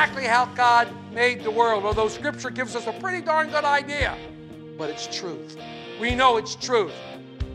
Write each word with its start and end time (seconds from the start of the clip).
Exactly 0.00 0.26
how 0.26 0.46
God 0.54 0.88
made 1.12 1.44
the 1.44 1.50
world, 1.50 1.84
although 1.84 2.08
Scripture 2.08 2.48
gives 2.48 2.74
us 2.74 2.86
a 2.86 2.92
pretty 3.00 3.20
darn 3.20 3.50
good 3.50 3.64
idea, 3.64 4.16
but 4.78 4.88
it's 4.88 5.06
truth. 5.14 5.58
We 6.00 6.14
know 6.14 6.38
it's 6.38 6.54
truth. 6.54 6.94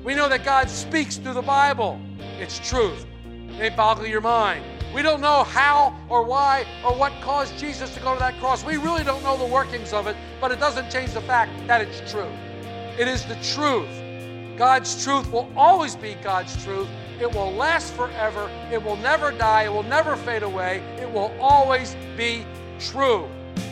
We 0.03 0.13
know 0.13 0.29
that 0.29 0.45
God 0.45 0.69
speaks 0.69 1.17
through 1.17 1.33
the 1.33 1.41
Bible. 1.41 1.99
It's 2.37 2.59
truth. 2.59 3.07
It 3.25 3.57
may 3.57 3.69
boggle 3.69 4.05
your 4.05 4.21
mind. 4.21 4.63
We 4.93 5.01
don't 5.01 5.21
know 5.21 5.43
how 5.43 5.99
or 6.07 6.21
why 6.21 6.67
or 6.85 6.93
what 6.95 7.13
caused 7.23 7.57
Jesus 7.57 7.91
to 7.95 7.99
go 7.99 8.13
to 8.13 8.19
that 8.19 8.39
cross. 8.39 8.63
We 8.63 8.77
really 8.77 9.03
don't 9.03 9.23
know 9.23 9.37
the 9.37 9.51
workings 9.51 9.91
of 9.91 10.05
it, 10.05 10.15
but 10.39 10.51
it 10.51 10.59
doesn't 10.59 10.91
change 10.91 11.13
the 11.13 11.21
fact 11.21 11.51
that 11.65 11.81
it's 11.81 12.11
true. 12.11 12.29
It 12.99 13.07
is 13.07 13.25
the 13.25 13.37
truth. 13.55 13.89
God's 14.55 15.03
truth 15.03 15.31
will 15.31 15.51
always 15.57 15.95
be 15.95 16.15
God's 16.21 16.63
truth. 16.63 16.89
It 17.19 17.33
will 17.33 17.51
last 17.53 17.93
forever. 17.93 18.49
It 18.71 18.83
will 18.83 18.97
never 18.97 19.31
die. 19.31 19.63
It 19.63 19.73
will 19.73 19.83
never 19.83 20.15
fade 20.17 20.43
away. 20.43 20.83
It 20.99 21.09
will 21.09 21.33
always 21.39 21.95
be 22.17 22.45
true. 22.79 23.29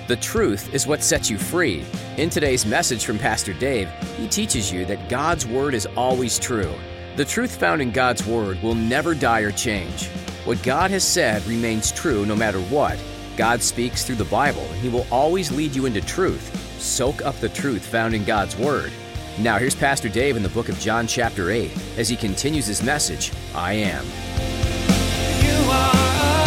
The 0.07 0.15
truth 0.15 0.73
is 0.73 0.87
what 0.87 1.03
sets 1.03 1.29
you 1.29 1.37
free. 1.37 1.85
In 2.17 2.29
today's 2.29 2.65
message 2.65 3.05
from 3.05 3.19
Pastor 3.19 3.53
Dave, 3.53 3.89
he 4.17 4.27
teaches 4.27 4.71
you 4.71 4.85
that 4.85 5.09
God's 5.09 5.45
Word 5.45 5.73
is 5.73 5.87
always 5.97 6.39
true. 6.39 6.73
The 7.15 7.25
truth 7.25 7.57
found 7.57 7.81
in 7.81 7.91
God's 7.91 8.25
Word 8.25 8.61
will 8.63 8.75
never 8.75 9.13
die 9.13 9.41
or 9.41 9.51
change. 9.51 10.07
What 10.45 10.63
God 10.63 10.91
has 10.91 11.03
said 11.03 11.45
remains 11.45 11.91
true 11.91 12.25
no 12.25 12.35
matter 12.35 12.59
what. 12.63 12.97
God 13.35 13.61
speaks 13.61 14.05
through 14.05 14.15
the 14.15 14.25
Bible, 14.25 14.61
and 14.61 14.79
He 14.79 14.89
will 14.89 15.07
always 15.11 15.51
lead 15.51 15.75
you 15.75 15.85
into 15.85 16.01
truth. 16.01 16.79
Soak 16.81 17.21
up 17.23 17.35
the 17.39 17.49
truth 17.49 17.85
found 17.85 18.13
in 18.13 18.23
God's 18.23 18.57
Word. 18.57 18.91
Now, 19.39 19.57
here's 19.57 19.73
Pastor 19.73 20.09
Dave 20.09 20.37
in 20.37 20.43
the 20.43 20.49
book 20.49 20.69
of 20.69 20.79
John, 20.79 21.07
chapter 21.07 21.49
8, 21.49 21.71
as 21.97 22.07
he 22.07 22.15
continues 22.15 22.67
his 22.67 22.83
message 22.83 23.31
I 23.55 23.73
Am. 23.73 24.05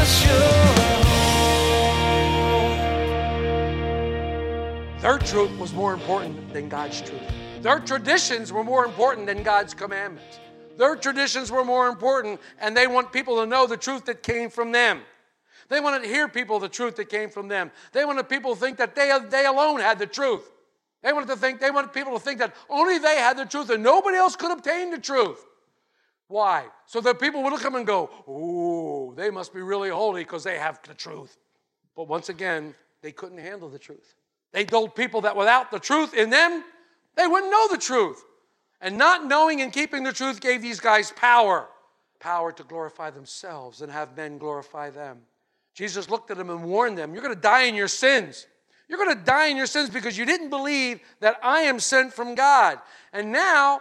Sure. 0.06 0.66
Their 5.00 5.18
truth 5.18 5.58
was 5.58 5.72
more 5.72 5.94
important 5.94 6.52
than 6.52 6.68
God's 6.68 7.02
truth. 7.02 7.20
Their 7.60 7.80
traditions 7.80 8.52
were 8.52 8.62
more 8.62 8.84
important 8.84 9.26
than 9.26 9.42
God's 9.42 9.74
commandments. 9.74 10.38
Their 10.76 10.94
traditions 10.94 11.50
were 11.50 11.64
more 11.64 11.88
important, 11.88 12.40
and 12.60 12.76
they 12.76 12.86
want 12.86 13.12
people 13.12 13.40
to 13.40 13.46
know 13.46 13.66
the 13.66 13.76
truth 13.76 14.04
that 14.04 14.22
came 14.22 14.48
from 14.48 14.70
them. 14.70 15.00
They 15.68 15.80
wanted 15.80 16.04
to 16.04 16.08
hear 16.08 16.28
people 16.28 16.60
the 16.60 16.68
truth 16.68 16.94
that 16.96 17.08
came 17.08 17.30
from 17.30 17.48
them. 17.48 17.72
They 17.92 18.04
wanted 18.04 18.28
people 18.28 18.54
to 18.54 18.60
think 18.60 18.76
that 18.76 18.94
they, 18.94 19.12
they 19.28 19.46
alone 19.46 19.80
had 19.80 19.98
the 19.98 20.06
truth. 20.06 20.52
They 21.02 21.12
wanted 21.12 21.28
to 21.28 21.36
think, 21.36 21.60
they 21.60 21.70
wanted 21.70 21.92
people 21.92 22.14
to 22.14 22.18
think 22.18 22.38
that 22.40 22.54
only 22.68 22.98
they 22.98 23.16
had 23.16 23.36
the 23.36 23.44
truth 23.44 23.70
and 23.70 23.82
nobody 23.82 24.16
else 24.16 24.34
could 24.34 24.50
obtain 24.50 24.90
the 24.90 24.98
truth. 24.98 25.44
Why? 26.28 26.66
So 26.86 27.00
that 27.02 27.20
people 27.20 27.42
would 27.42 27.52
look 27.52 27.60
at 27.60 27.64
them 27.64 27.76
and 27.76 27.86
go, 27.86 28.10
Ooh, 28.28 29.14
they 29.14 29.30
must 29.30 29.54
be 29.54 29.60
really 29.60 29.90
holy 29.90 30.24
because 30.24 30.42
they 30.42 30.58
have 30.58 30.80
the 30.86 30.94
truth. 30.94 31.36
But 31.94 32.08
once 32.08 32.28
again, 32.28 32.74
they 33.02 33.12
couldn't 33.12 33.38
handle 33.38 33.68
the 33.68 33.78
truth. 33.78 34.14
They 34.52 34.64
told 34.64 34.96
people 34.96 35.20
that 35.22 35.36
without 35.36 35.70
the 35.70 35.78
truth 35.78 36.14
in 36.14 36.30
them, 36.30 36.64
they 37.14 37.26
wouldn't 37.26 37.52
know 37.52 37.68
the 37.68 37.78
truth. 37.78 38.24
And 38.80 38.98
not 38.98 39.26
knowing 39.26 39.62
and 39.62 39.72
keeping 39.72 40.02
the 40.02 40.12
truth 40.12 40.40
gave 40.40 40.62
these 40.62 40.80
guys 40.80 41.12
power 41.12 41.68
power 42.18 42.52
to 42.52 42.64
glorify 42.64 43.10
themselves 43.10 43.82
and 43.82 43.92
have 43.92 44.16
men 44.16 44.38
glorify 44.38 44.90
them. 44.90 45.18
Jesus 45.74 46.08
looked 46.08 46.30
at 46.30 46.38
them 46.38 46.50
and 46.50 46.64
warned 46.64 46.96
them, 46.96 47.12
You're 47.12 47.22
going 47.22 47.34
to 47.34 47.40
die 47.40 47.62
in 47.62 47.74
your 47.74 47.88
sins. 47.88 48.46
You're 48.88 48.98
going 48.98 49.16
to 49.16 49.24
die 49.24 49.48
in 49.48 49.56
your 49.56 49.66
sins 49.66 49.90
because 49.90 50.16
you 50.16 50.24
didn't 50.24 50.50
believe 50.50 51.00
that 51.20 51.38
I 51.42 51.62
am 51.62 51.80
sent 51.80 52.12
from 52.12 52.34
God. 52.34 52.78
And 53.12 53.32
now, 53.32 53.80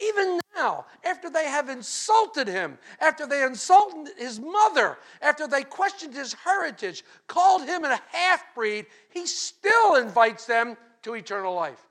even 0.00 0.40
now, 0.56 0.84
after 1.04 1.30
they 1.30 1.44
have 1.44 1.68
insulted 1.68 2.48
him, 2.48 2.76
after 3.00 3.26
they 3.26 3.44
insulted 3.44 4.12
his 4.18 4.40
mother, 4.40 4.98
after 5.22 5.46
they 5.46 5.62
questioned 5.62 6.14
his 6.14 6.34
heritage, 6.34 7.04
called 7.28 7.62
him 7.62 7.84
a 7.84 8.00
half 8.10 8.44
breed, 8.54 8.86
he 9.10 9.26
still 9.26 9.96
invites 9.96 10.44
them 10.44 10.76
to 11.02 11.14
eternal 11.14 11.54
life. 11.54 11.86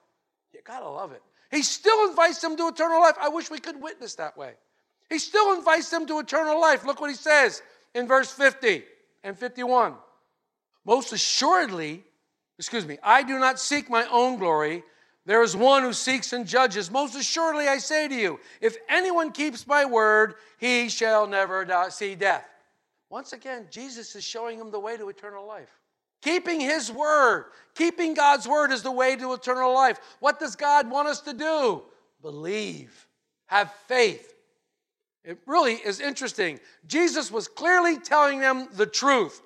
You 0.53 0.59
gotta 0.63 0.89
love 0.89 1.13
it. 1.13 1.21
He 1.51 1.63
still 1.63 2.09
invites 2.09 2.41
them 2.41 2.57
to 2.57 2.67
eternal 2.67 2.99
life. 2.99 3.15
I 3.19 3.29
wish 3.29 3.49
we 3.49 3.59
could 3.59 3.81
witness 3.81 4.15
that 4.15 4.37
way. 4.37 4.53
He 5.09 5.19
still 5.19 5.53
invites 5.53 5.89
them 5.89 6.05
to 6.07 6.19
eternal 6.19 6.59
life. 6.59 6.85
Look 6.85 6.99
what 6.99 7.09
he 7.09 7.15
says 7.15 7.61
in 7.93 8.07
verse 8.07 8.31
50 8.31 8.83
and 9.23 9.37
51. 9.37 9.93
Most 10.85 11.13
assuredly, 11.13 12.03
excuse 12.57 12.85
me, 12.85 12.97
I 13.03 13.23
do 13.23 13.39
not 13.39 13.59
seek 13.59 13.89
my 13.89 14.07
own 14.11 14.37
glory. 14.37 14.83
There 15.25 15.41
is 15.41 15.55
one 15.55 15.81
who 15.81 15.93
seeks 15.93 16.33
and 16.33 16.45
judges. 16.45 16.91
Most 16.91 17.15
assuredly, 17.15 17.67
I 17.67 17.79
say 17.79 18.07
to 18.07 18.15
you, 18.15 18.39
if 18.61 18.77
anyone 18.87 19.31
keeps 19.31 19.65
my 19.65 19.83
word, 19.83 20.35
he 20.59 20.87
shall 20.87 21.25
never 21.25 21.65
die, 21.65 21.89
see 21.89 22.13
death. 22.15 22.45
Once 23.09 23.33
again, 23.33 23.65
Jesus 23.71 24.15
is 24.15 24.23
showing 24.23 24.59
him 24.59 24.71
the 24.71 24.79
way 24.79 24.97
to 24.97 25.09
eternal 25.09 25.47
life. 25.47 25.79
Keeping 26.21 26.59
his 26.59 26.91
word, 26.91 27.45
keeping 27.75 28.13
God's 28.13 28.47
word 28.47 28.71
is 28.71 28.83
the 28.83 28.91
way 28.91 29.15
to 29.15 29.33
eternal 29.33 29.73
life. 29.73 29.99
What 30.19 30.39
does 30.39 30.55
God 30.55 30.89
want 30.89 31.07
us 31.07 31.21
to 31.21 31.33
do? 31.33 31.83
Believe, 32.21 33.07
have 33.45 33.71
faith. 33.87 34.33
It 35.23 35.39
really 35.45 35.73
is 35.73 35.99
interesting. 35.99 36.59
Jesus 36.87 37.31
was 37.31 37.47
clearly 37.47 37.99
telling 37.99 38.39
them 38.39 38.67
the 38.73 38.85
truth. 38.85 39.41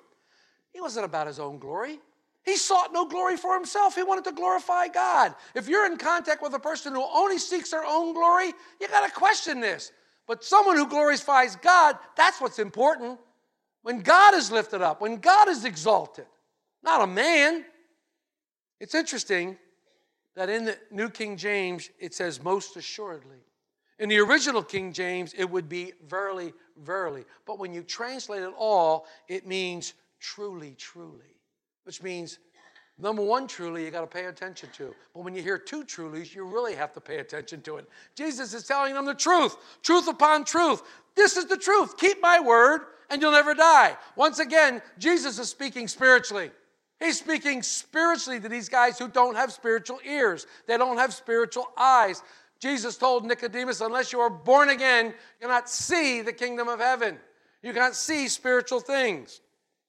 He 0.72 0.80
wasn't 0.80 1.06
about 1.06 1.26
his 1.26 1.38
own 1.38 1.58
glory. 1.58 2.00
He 2.44 2.56
sought 2.56 2.92
no 2.92 3.06
glory 3.06 3.36
for 3.36 3.54
himself. 3.54 3.94
He 3.94 4.02
wanted 4.02 4.24
to 4.24 4.32
glorify 4.32 4.88
God. 4.88 5.34
If 5.54 5.68
you're 5.68 5.86
in 5.86 5.98
contact 5.98 6.42
with 6.42 6.54
a 6.54 6.58
person 6.58 6.94
who 6.94 7.04
only 7.14 7.38
seeks 7.38 7.70
their 7.70 7.84
own 7.84 8.14
glory, 8.14 8.52
you 8.80 8.88
got 8.88 9.06
to 9.06 9.12
question 9.12 9.60
this. 9.60 9.92
But 10.26 10.44
someone 10.44 10.76
who 10.76 10.88
glorifies 10.88 11.56
God, 11.56 11.98
that's 12.16 12.40
what's 12.40 12.58
important. 12.58 13.18
When 13.82 14.00
God 14.00 14.34
is 14.34 14.50
lifted 14.50 14.82
up, 14.82 15.00
when 15.00 15.16
God 15.16 15.48
is 15.48 15.64
exalted, 15.64 16.26
not 16.82 17.02
a 17.02 17.06
man. 17.06 17.64
It's 18.78 18.94
interesting 18.94 19.58
that 20.36 20.48
in 20.48 20.64
the 20.64 20.78
New 20.90 21.10
King 21.10 21.36
James 21.36 21.90
it 21.98 22.14
says 22.14 22.42
most 22.42 22.76
assuredly. 22.76 23.38
In 23.98 24.08
the 24.08 24.18
original 24.18 24.62
King 24.62 24.94
James, 24.94 25.34
it 25.36 25.44
would 25.44 25.68
be 25.68 25.92
verily, 26.06 26.54
verily. 26.78 27.24
But 27.44 27.58
when 27.58 27.74
you 27.74 27.82
translate 27.82 28.42
it 28.42 28.54
all, 28.56 29.06
it 29.28 29.46
means 29.46 29.92
truly, 30.18 30.74
truly, 30.78 31.36
which 31.84 32.02
means 32.02 32.38
number 32.98 33.22
one, 33.22 33.46
truly, 33.46 33.84
you 33.84 33.90
got 33.90 34.02
to 34.02 34.06
pay 34.06 34.26
attention 34.26 34.68
to. 34.74 34.94
But 35.14 35.24
when 35.24 35.34
you 35.34 35.42
hear 35.42 35.58
two 35.58 35.84
trulies, 35.84 36.34
you 36.34 36.44
really 36.44 36.74
have 36.74 36.92
to 36.92 37.00
pay 37.00 37.18
attention 37.18 37.62
to 37.62 37.76
it. 37.76 37.88
Jesus 38.14 38.54
is 38.54 38.64
telling 38.64 38.94
them 38.94 39.06
the 39.06 39.14
truth, 39.14 39.56
truth 39.82 40.08
upon 40.08 40.44
truth. 40.44 40.82
This 41.14 41.36
is 41.36 41.46
the 41.46 41.56
truth. 41.56 41.96
Keep 41.96 42.20
my 42.20 42.40
word, 42.40 42.82
and 43.08 43.20
you'll 43.20 43.32
never 43.32 43.54
die. 43.54 43.96
Once 44.16 44.38
again, 44.38 44.82
Jesus 44.98 45.38
is 45.38 45.48
speaking 45.48 45.88
spiritually. 45.88 46.50
He's 47.00 47.18
speaking 47.18 47.62
spiritually 47.62 48.38
to 48.40 48.48
these 48.48 48.68
guys 48.68 48.98
who 48.98 49.08
don't 49.08 49.34
have 49.34 49.52
spiritual 49.52 50.00
ears, 50.04 50.46
they 50.66 50.76
don't 50.76 50.98
have 50.98 51.14
spiritual 51.14 51.68
eyes. 51.76 52.22
Jesus 52.60 52.98
told 52.98 53.24
Nicodemus, 53.24 53.80
unless 53.80 54.12
you 54.12 54.20
are 54.20 54.28
born 54.28 54.68
again, 54.68 55.06
you 55.06 55.46
cannot 55.46 55.70
see 55.70 56.20
the 56.20 56.32
kingdom 56.32 56.68
of 56.68 56.78
heaven. 56.78 57.18
You 57.62 57.72
cannot 57.72 57.96
see 57.96 58.28
spiritual 58.28 58.80
things. 58.80 59.40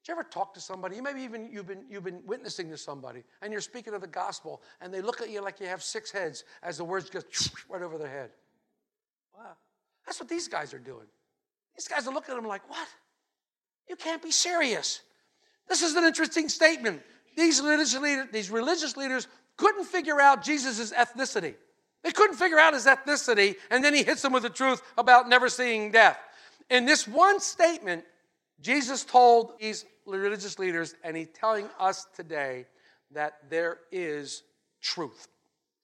Did 0.04 0.14
you 0.14 0.20
ever 0.20 0.24
talk 0.24 0.54
to 0.56 0.60
somebody? 0.60 1.00
Maybe 1.00 1.22
even 1.22 1.52
you've 1.52 1.68
been, 1.68 1.84
you've 1.88 2.04
been 2.04 2.22
witnessing 2.26 2.70
to 2.72 2.78
somebody 2.78 3.24
and 3.44 3.52
you're 3.52 3.62
speaking 3.62 3.94
of 3.94 4.02
the 4.02 4.08
gospel 4.08 4.64
and 4.82 4.92
they 4.92 5.02
look 5.02 5.22
at 5.22 5.30
you 5.30 5.42
like 5.44 5.60
you 5.60 5.68
have 5.68 5.84
six 5.84 6.12
heads 6.12 6.44
as 6.64 6.78
the 6.78 6.84
words 6.84 7.10
go 7.10 7.22
right 7.70 7.84
over 7.84 8.00
their 8.00 8.10
head. 8.10 8.32
Wow. 9.38 9.52
That's 10.06 10.20
what 10.20 10.28
these 10.28 10.48
guys 10.48 10.74
are 10.74 10.80
doing. 10.80 11.06
These 11.76 11.88
guys 11.88 12.08
are 12.08 12.14
looking 12.14 12.34
at 12.34 12.38
them 12.38 12.48
like, 12.48 12.68
what? 12.68 12.88
You 13.88 13.96
can't 13.96 14.24
be 14.24 14.32
serious. 14.32 15.02
This 15.70 15.84
is 15.84 15.96
an 15.96 16.04
interesting 16.04 16.50
statement. 16.50 17.02
These 17.38 17.62
religious, 17.62 17.98
leaders, 17.98 18.28
these 18.32 18.50
religious 18.50 18.98
leaders 18.98 19.28
couldn't 19.58 19.86
figure 19.86 20.20
out 20.20 20.44
Jesus' 20.44 20.92
ethnicity. 20.92 21.54
They 22.04 22.12
couldn't 22.12 22.38
figure 22.38 22.58
out 22.58 22.74
his 22.74 22.88
ethnicity, 22.88 23.56
and 23.70 23.84
then 23.84 23.94
he 23.94 24.04
hits 24.04 24.24
them 24.24 24.34
with 24.34 24.44
the 24.44 24.50
truth 24.50 24.82
about 24.98 25.30
never 25.30 25.48
seeing 25.50 25.92
death. 25.92 26.18
In 26.70 26.86
this 26.86 27.08
one 27.08 27.40
statement, 27.40 28.04
Jesus 28.62 29.04
told 29.04 29.54
these 29.60 29.86
religious 30.06 30.60
leaders, 30.60 30.96
and 31.04 31.18
he's 31.18 31.30
telling 31.34 31.68
us 31.80 32.08
today 32.16 32.66
that 33.12 33.34
there 33.50 33.80
is 33.92 34.44
truth. 34.82 35.28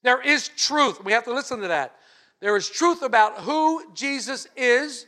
There 0.04 0.22
is 0.22 0.50
truth. 0.50 1.04
We 1.04 1.12
have 1.12 1.26
to 1.26 1.34
listen 1.34 1.62
to 1.62 1.68
that. 1.70 1.96
There 2.40 2.56
is 2.56 2.70
truth 2.70 3.02
about 3.02 3.40
who 3.40 3.84
Jesus 3.94 4.48
is. 4.56 5.08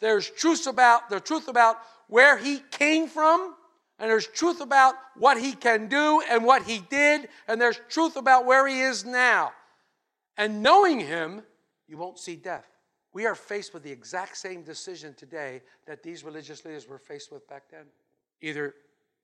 There's 0.00 0.30
truth 0.30 0.66
about 0.66 1.10
the 1.10 1.20
truth 1.20 1.48
about 1.48 1.78
where 2.06 2.38
he 2.38 2.60
came 2.70 3.08
from, 3.08 3.54
and 3.98 4.08
there's 4.08 4.28
truth 4.28 4.60
about 4.60 4.94
what 5.16 5.38
he 5.38 5.52
can 5.52 5.88
do 5.88 6.22
and 6.30 6.44
what 6.44 6.62
he 6.62 6.78
did, 6.88 7.28
and 7.48 7.60
there's 7.60 7.80
truth 7.88 8.16
about 8.16 8.46
where 8.46 8.66
he 8.66 8.80
is 8.80 9.04
now. 9.04 9.52
And 10.36 10.62
knowing 10.62 11.00
him, 11.00 11.42
you 11.88 11.96
won't 11.96 12.18
see 12.18 12.36
death. 12.36 12.66
We 13.12 13.26
are 13.26 13.34
faced 13.34 13.72
with 13.74 13.82
the 13.82 13.90
exact 13.90 14.36
same 14.36 14.62
decision 14.62 15.14
today 15.14 15.62
that 15.86 16.02
these 16.02 16.24
religious 16.24 16.64
leaders 16.64 16.88
were 16.88 16.98
faced 16.98 17.32
with 17.32 17.48
back 17.48 17.64
then. 17.70 17.86
Either 18.40 18.74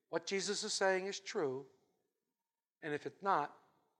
what 0.09 0.25
Jesus 0.25 0.63
is 0.63 0.73
saying 0.73 1.05
is 1.05 1.19
true, 1.19 1.65
and 2.83 2.93
if 2.93 3.05
it's 3.05 3.21
not, 3.21 3.53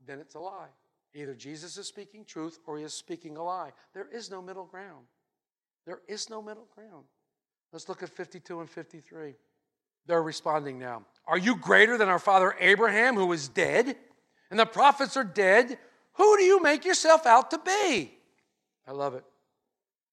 then 0.06 0.20
it's 0.20 0.36
a 0.36 0.40
lie. 0.40 0.70
Either 1.14 1.34
Jesus 1.34 1.78
is 1.78 1.88
speaking 1.88 2.26
truth 2.26 2.60
or 2.68 2.78
he 2.78 2.84
is 2.84 2.94
speaking 2.94 3.38
a 3.38 3.44
lie. 3.44 3.72
There 3.94 4.08
is 4.12 4.30
no 4.30 4.42
middle 4.42 4.66
ground. 4.66 5.06
There 5.86 6.02
is 6.08 6.30
no 6.30 6.42
middle 6.42 6.68
ground. 6.76 7.06
Let's 7.72 7.88
look 7.88 8.04
at 8.04 8.10
52 8.10 8.60
and 8.60 8.70
53. 8.70 9.36
They're 10.08 10.22
responding 10.22 10.78
now. 10.78 11.04
Are 11.26 11.38
you 11.38 11.56
greater 11.56 11.98
than 11.98 12.10
our 12.10 12.20
father 12.20 12.56
Abraham, 12.60 13.16
who 13.16 13.32
is 13.32 13.48
dead? 13.48 13.96
And 14.52 14.60
the 14.60 14.66
prophets 14.66 15.18
are 15.18 15.24
dead. 15.24 15.78
Who 16.14 16.38
do 16.38 16.44
you 16.44 16.62
make 16.62 16.86
yourself 16.86 17.26
out 17.26 17.52
to 17.52 17.58
be? 17.60 18.14
I 18.88 18.92
love 18.92 19.16
it. 19.16 19.24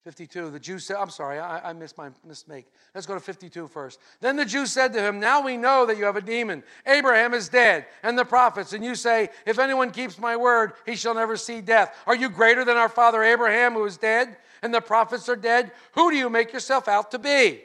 52, 0.05 0.51
the 0.51 0.59
Jews 0.59 0.85
said, 0.85 0.97
I'm 0.97 1.11
sorry, 1.11 1.39
I, 1.39 1.71
I 1.71 1.73
missed 1.73 1.97
my 1.97 2.11
mistake. 2.27 2.67
Let's 2.93 3.07
go 3.07 3.15
to 3.15 3.21
52 3.21 3.69
first. 3.69 4.01
Then 4.21 4.37
the 4.37 4.45
Jews 4.45 4.73
said 4.73 4.93
to 4.95 5.01
him, 5.01 5.21
Now 5.21 5.43
we 5.43 5.57
know 5.57 5.87
that 5.87 5.97
you 5.97 6.05
have 6.05 6.17
a 6.17 6.21
demon. 6.21 6.65
Abraham 6.87 7.35
is 7.35 7.49
dead, 7.49 7.87
and 8.03 8.19
the 8.19 8.25
prophets, 8.25 8.73
and 8.73 8.85
you 8.85 8.97
say, 8.97 9.29
If 9.47 9.61
anyone 9.61 9.93
keeps 9.93 10.19
my 10.19 10.37
word, 10.37 10.73
he 10.87 10.97
shall 10.97 11.15
never 11.15 11.37
see 11.37 11.61
death. 11.61 11.97
Are 12.07 12.17
you 12.17 12.29
greater 12.29 12.65
than 12.65 12.77
our 12.77 12.89
father 12.89 13.23
Abraham, 13.23 13.75
who 13.75 13.85
is 13.85 13.97
dead, 13.97 14.37
and 14.63 14.75
the 14.75 14.81
prophets 14.81 15.29
are 15.29 15.37
dead? 15.37 15.71
Who 15.93 16.11
do 16.11 16.17
you 16.17 16.29
make 16.29 16.53
yourself 16.53 16.89
out 16.89 17.13
to 17.13 17.21
be? 17.21 17.63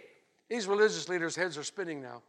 These 0.48 0.68
religious 0.68 1.10
leaders' 1.10 1.36
heads 1.36 1.58
are 1.58 1.64
spinning 1.64 2.02
now. 2.02 2.22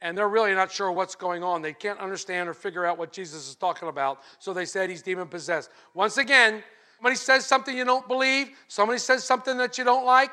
And 0.00 0.16
they're 0.16 0.28
really 0.28 0.54
not 0.54 0.72
sure 0.72 0.90
what's 0.90 1.14
going 1.14 1.42
on. 1.42 1.60
They 1.60 1.74
can't 1.74 1.98
understand 1.98 2.48
or 2.48 2.54
figure 2.54 2.86
out 2.86 2.96
what 2.96 3.12
Jesus 3.12 3.48
is 3.48 3.54
talking 3.54 3.88
about. 3.88 4.20
So 4.38 4.54
they 4.54 4.64
said 4.64 4.88
he's 4.88 5.02
demon 5.02 5.28
possessed. 5.28 5.70
Once 5.92 6.16
again, 6.16 6.62
Somebody 7.00 7.16
says 7.16 7.46
something 7.46 7.74
you 7.74 7.86
don't 7.86 8.06
believe, 8.06 8.50
somebody 8.68 8.98
says 8.98 9.24
something 9.24 9.56
that 9.56 9.78
you 9.78 9.84
don't 9.84 10.04
like, 10.04 10.32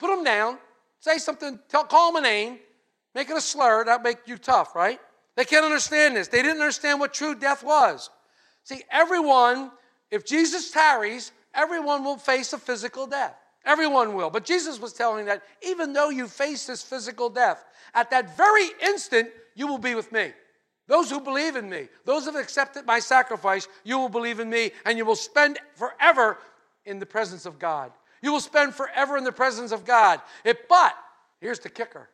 put 0.00 0.08
them 0.08 0.24
down. 0.24 0.58
Say 0.98 1.18
something, 1.18 1.60
tell, 1.68 1.84
call 1.84 2.12
them 2.12 2.24
a 2.24 2.26
name, 2.26 2.58
make 3.14 3.30
it 3.30 3.36
a 3.36 3.40
slur, 3.40 3.84
that'll 3.84 4.02
make 4.02 4.26
you 4.26 4.36
tough, 4.36 4.74
right? 4.74 4.98
They 5.36 5.44
can't 5.44 5.64
understand 5.64 6.16
this. 6.16 6.26
They 6.26 6.42
didn't 6.42 6.60
understand 6.60 6.98
what 6.98 7.14
true 7.14 7.36
death 7.36 7.62
was. 7.62 8.10
See, 8.64 8.82
everyone, 8.90 9.70
if 10.10 10.26
Jesus 10.26 10.72
tarries, 10.72 11.30
everyone 11.54 12.02
will 12.02 12.16
face 12.16 12.52
a 12.52 12.58
physical 12.58 13.06
death. 13.06 13.36
Everyone 13.64 14.14
will. 14.14 14.28
But 14.28 14.44
Jesus 14.44 14.80
was 14.80 14.92
telling 14.92 15.26
that 15.26 15.44
even 15.62 15.92
though 15.92 16.10
you 16.10 16.26
face 16.26 16.66
this 16.66 16.82
physical 16.82 17.30
death, 17.30 17.64
at 17.94 18.10
that 18.10 18.36
very 18.36 18.70
instant, 18.82 19.28
you 19.54 19.68
will 19.68 19.78
be 19.78 19.94
with 19.94 20.10
me. 20.10 20.32
Those 20.88 21.10
who 21.10 21.20
believe 21.20 21.54
in 21.54 21.68
me, 21.68 21.88
those 22.04 22.24
who 22.24 22.32
have 22.32 22.42
accepted 22.42 22.86
my 22.86 22.98
sacrifice, 22.98 23.68
you 23.84 23.98
will 23.98 24.08
believe 24.08 24.40
in 24.40 24.48
me 24.48 24.72
and 24.84 24.98
you 24.98 25.04
will 25.04 25.14
spend 25.14 25.58
forever 25.74 26.38
in 26.86 26.98
the 26.98 27.06
presence 27.06 27.46
of 27.46 27.58
God. 27.58 27.92
You 28.22 28.32
will 28.32 28.40
spend 28.40 28.74
forever 28.74 29.16
in 29.16 29.22
the 29.22 29.30
presence 29.30 29.70
of 29.70 29.84
God. 29.84 30.20
But 30.44 30.96
here's 31.40 31.60
the 31.60 31.68
kicker 31.68 32.08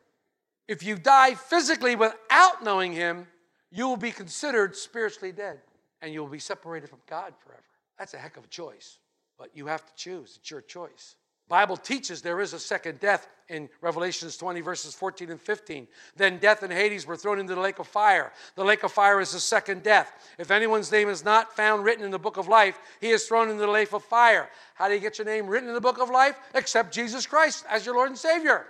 if 0.67 0.83
you 0.83 0.97
die 0.97 1.35
physically 1.35 1.95
without 1.95 2.63
knowing 2.63 2.91
Him, 2.91 3.27
you 3.71 3.87
will 3.87 3.97
be 3.97 4.11
considered 4.11 4.75
spiritually 4.75 5.31
dead 5.31 5.61
and 6.01 6.13
you 6.13 6.21
will 6.21 6.29
be 6.29 6.39
separated 6.39 6.89
from 6.89 6.99
God 7.07 7.33
forever. 7.39 7.63
That's 7.97 8.13
a 8.13 8.17
heck 8.17 8.35
of 8.35 8.43
a 8.43 8.47
choice, 8.47 8.99
but 9.37 9.51
you 9.55 9.67
have 9.67 9.85
to 9.85 9.93
choose. 9.95 10.37
It's 10.39 10.51
your 10.51 10.61
choice. 10.61 11.15
Bible 11.47 11.77
teaches 11.77 12.21
there 12.21 12.41
is 12.41 12.53
a 12.53 12.59
second 12.59 12.99
death 12.99 13.27
in 13.49 13.69
Revelations 13.81 14.35
20, 14.37 14.61
verses 14.61 14.95
14 14.95 15.29
and 15.29 15.39
15. 15.39 15.87
Then 16.15 16.39
death 16.39 16.63
and 16.63 16.73
Hades 16.73 17.05
were 17.05 17.15
thrown 17.15 17.39
into 17.39 17.53
the 17.53 17.61
lake 17.61 17.77
of 17.77 17.87
fire. 17.87 18.31
The 18.55 18.63
lake 18.63 18.83
of 18.83 18.91
fire 18.91 19.21
is 19.21 19.31
the 19.31 19.39
second 19.39 19.83
death. 19.83 20.11
If 20.39 20.49
anyone's 20.49 20.91
name 20.91 21.07
is 21.07 21.23
not 21.23 21.55
found 21.55 21.83
written 21.83 22.03
in 22.03 22.09
the 22.09 22.17
book 22.17 22.37
of 22.37 22.47
life, 22.47 22.79
he 22.99 23.09
is 23.09 23.27
thrown 23.27 23.49
into 23.49 23.61
the 23.61 23.71
lake 23.71 23.93
of 23.93 24.03
fire. 24.03 24.49
How 24.73 24.87
do 24.87 24.95
you 24.95 24.99
get 24.99 25.19
your 25.19 25.25
name 25.25 25.45
written 25.45 25.69
in 25.69 25.75
the 25.75 25.81
book 25.81 25.99
of 25.99 26.09
life? 26.09 26.35
Accept 26.55 26.91
Jesus 26.91 27.27
Christ 27.27 27.65
as 27.69 27.85
your 27.85 27.93
Lord 27.93 28.09
and 28.09 28.17
Savior. 28.17 28.65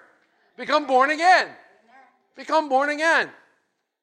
Become 0.57 0.86
born 0.86 1.12
again. 1.12 1.48
Become 2.36 2.68
born 2.68 2.89
again. 2.89 3.30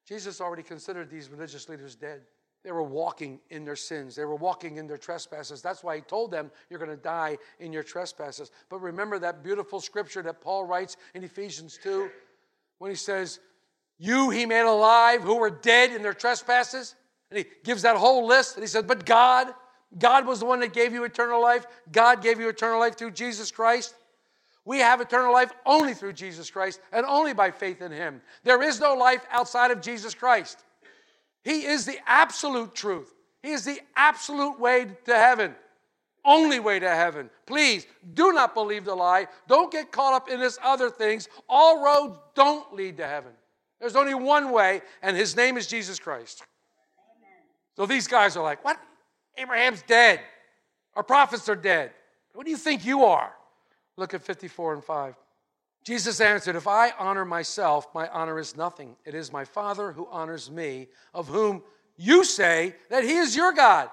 Jesus 0.07 0.41
already 0.41 0.63
considered 0.63 1.09
these 1.09 1.29
religious 1.29 1.69
leaders 1.69 1.95
dead. 1.95 2.21
They 2.63 2.71
were 2.71 2.83
walking 2.83 3.39
in 3.49 3.65
their 3.65 3.75
sins. 3.75 4.15
They 4.15 4.23
were 4.23 4.35
walking 4.35 4.77
in 4.77 4.87
their 4.87 4.97
trespasses. 4.97 5.61
That's 5.61 5.83
why 5.83 5.97
he 5.97 6.01
told 6.01 6.31
them, 6.31 6.49
You're 6.69 6.79
going 6.79 6.91
to 6.91 6.97
die 6.97 7.37
in 7.59 7.73
your 7.73 7.83
trespasses. 7.83 8.51
But 8.69 8.81
remember 8.81 9.19
that 9.19 9.43
beautiful 9.43 9.81
scripture 9.81 10.21
that 10.21 10.39
Paul 10.39 10.63
writes 10.63 10.95
in 11.13 11.23
Ephesians 11.23 11.77
2 11.83 12.09
when 12.77 12.89
he 12.89 12.95
says, 12.95 13.39
You 13.97 14.29
he 14.29 14.45
made 14.45 14.61
alive 14.61 15.21
who 15.21 15.35
were 15.35 15.49
dead 15.49 15.91
in 15.91 16.01
their 16.01 16.13
trespasses. 16.13 16.95
And 17.29 17.37
he 17.39 17.45
gives 17.65 17.81
that 17.81 17.97
whole 17.97 18.25
list. 18.25 18.55
And 18.55 18.63
he 18.63 18.67
says, 18.67 18.83
But 18.83 19.05
God, 19.05 19.53
God 19.99 20.25
was 20.25 20.39
the 20.39 20.45
one 20.45 20.61
that 20.61 20.71
gave 20.71 20.93
you 20.93 21.03
eternal 21.03 21.41
life. 21.41 21.65
God 21.91 22.21
gave 22.21 22.39
you 22.39 22.47
eternal 22.47 22.79
life 22.79 22.97
through 22.97 23.11
Jesus 23.11 23.51
Christ. 23.51 23.93
We 24.63 24.79
have 24.79 25.01
eternal 25.01 25.33
life 25.33 25.51
only 25.65 25.93
through 25.93 26.13
Jesus 26.13 26.49
Christ 26.49 26.79
and 26.93 27.05
only 27.05 27.33
by 27.33 27.51
faith 27.51 27.81
in 27.81 27.91
him. 27.91 28.21
There 28.45 28.61
is 28.61 28.79
no 28.79 28.93
life 28.93 29.25
outside 29.31 29.71
of 29.71 29.81
Jesus 29.81 30.15
Christ. 30.15 30.63
He 31.43 31.65
is 31.65 31.85
the 31.85 31.97
absolute 32.07 32.73
truth. 32.73 33.13
He 33.41 33.51
is 33.51 33.65
the 33.65 33.79
absolute 33.95 34.59
way 34.59 34.87
to 35.05 35.15
heaven. 35.15 35.55
Only 36.25 36.59
way 36.59 36.79
to 36.79 36.89
heaven. 36.89 37.29
Please 37.45 37.85
do 38.13 38.31
not 38.31 38.53
believe 38.53 38.85
the 38.85 38.95
lie. 38.95 39.27
Don't 39.47 39.71
get 39.71 39.91
caught 39.91 40.13
up 40.13 40.29
in 40.29 40.39
this 40.39 40.57
other 40.63 40.89
things. 40.89 41.27
All 41.49 41.83
roads 41.83 42.17
don't 42.33 42.73
lead 42.73 42.97
to 42.97 43.07
heaven. 43.07 43.31
There's 43.81 43.97
only 43.97 44.13
one 44.13 44.51
way, 44.51 44.81
and 45.01 45.17
his 45.17 45.35
name 45.35 45.57
is 45.57 45.67
Jesus 45.67 45.99
Christ. 45.99 46.43
So 47.75 47.85
these 47.85 48.07
guys 48.07 48.37
are 48.37 48.43
like, 48.43 48.63
What? 48.63 48.79
Abraham's 49.37 49.81
dead. 49.81 50.21
Our 50.95 51.03
prophets 51.03 51.49
are 51.49 51.55
dead. 51.55 51.91
What 52.33 52.45
do 52.45 52.51
you 52.51 52.57
think 52.57 52.85
you 52.85 53.03
are? 53.03 53.33
Look 53.97 54.13
at 54.13 54.23
54 54.23 54.75
and 54.75 54.83
5. 54.83 55.15
Jesus 55.83 56.21
answered, 56.21 56.55
If 56.55 56.67
I 56.67 56.91
honor 56.97 57.25
myself, 57.25 57.87
my 57.93 58.07
honor 58.07 58.39
is 58.39 58.55
nothing. 58.55 58.95
It 59.05 59.15
is 59.15 59.33
my 59.33 59.45
Father 59.45 59.91
who 59.91 60.07
honors 60.09 60.49
me, 60.49 60.87
of 61.13 61.27
whom 61.27 61.61
you 61.97 62.23
say 62.23 62.75
that 62.89 63.03
he 63.03 63.17
is 63.17 63.35
your 63.35 63.51
God. 63.51 63.89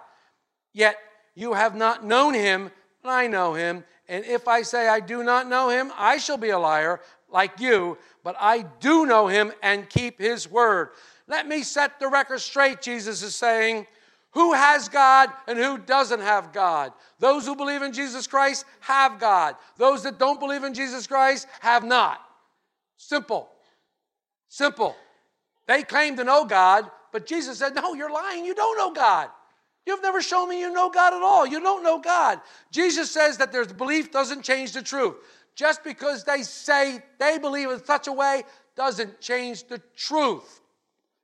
Yet 0.72 0.96
you 1.34 1.54
have 1.54 1.74
not 1.74 2.04
known 2.04 2.34
him, 2.34 2.70
but 3.02 3.10
I 3.10 3.26
know 3.26 3.54
him. 3.54 3.84
And 4.08 4.24
if 4.24 4.48
I 4.48 4.62
say 4.62 4.88
I 4.88 5.00
do 5.00 5.24
not 5.24 5.48
know 5.48 5.68
him, 5.68 5.92
I 5.96 6.18
shall 6.18 6.38
be 6.38 6.50
a 6.50 6.58
liar 6.58 7.00
like 7.28 7.60
you, 7.60 7.98
but 8.22 8.36
I 8.38 8.62
do 8.62 9.06
know 9.06 9.28
him 9.28 9.52
and 9.62 9.88
keep 9.88 10.20
his 10.20 10.50
word. 10.50 10.90
Let 11.26 11.46
me 11.46 11.62
set 11.62 12.00
the 12.00 12.08
record 12.08 12.40
straight, 12.40 12.82
Jesus 12.82 13.22
is 13.22 13.36
saying. 13.36 13.86
Who 14.32 14.52
has 14.52 14.88
God 14.88 15.30
and 15.48 15.58
who 15.58 15.78
doesn't 15.78 16.20
have 16.20 16.52
God? 16.52 16.92
Those 17.18 17.46
who 17.46 17.56
believe 17.56 17.82
in 17.82 17.92
Jesus 17.92 18.26
Christ 18.26 18.64
have 18.80 19.18
God. 19.18 19.56
Those 19.76 20.04
that 20.04 20.18
don't 20.18 20.38
believe 20.38 20.62
in 20.62 20.74
Jesus 20.74 21.06
Christ 21.06 21.48
have 21.60 21.84
not. 21.84 22.20
Simple. 22.96 23.48
Simple. 24.48 24.94
They 25.66 25.82
claim 25.82 26.16
to 26.16 26.24
know 26.24 26.44
God, 26.44 26.90
but 27.12 27.26
Jesus 27.26 27.58
said, 27.58 27.74
No, 27.74 27.94
you're 27.94 28.12
lying. 28.12 28.44
You 28.44 28.54
don't 28.54 28.78
know 28.78 28.92
God. 28.92 29.30
You've 29.86 30.02
never 30.02 30.20
shown 30.20 30.48
me 30.48 30.60
you 30.60 30.72
know 30.72 30.90
God 30.90 31.14
at 31.14 31.22
all. 31.22 31.46
You 31.46 31.60
don't 31.60 31.82
know 31.82 31.98
God. 31.98 32.40
Jesus 32.70 33.10
says 33.10 33.38
that 33.38 33.50
their 33.50 33.64
belief 33.64 34.12
doesn't 34.12 34.42
change 34.42 34.72
the 34.72 34.82
truth. 34.82 35.16
Just 35.56 35.82
because 35.82 36.22
they 36.24 36.42
say 36.42 37.02
they 37.18 37.38
believe 37.38 37.70
in 37.70 37.84
such 37.84 38.06
a 38.06 38.12
way 38.12 38.44
doesn't 38.76 39.20
change 39.20 39.66
the 39.66 39.80
truth. 39.96 40.60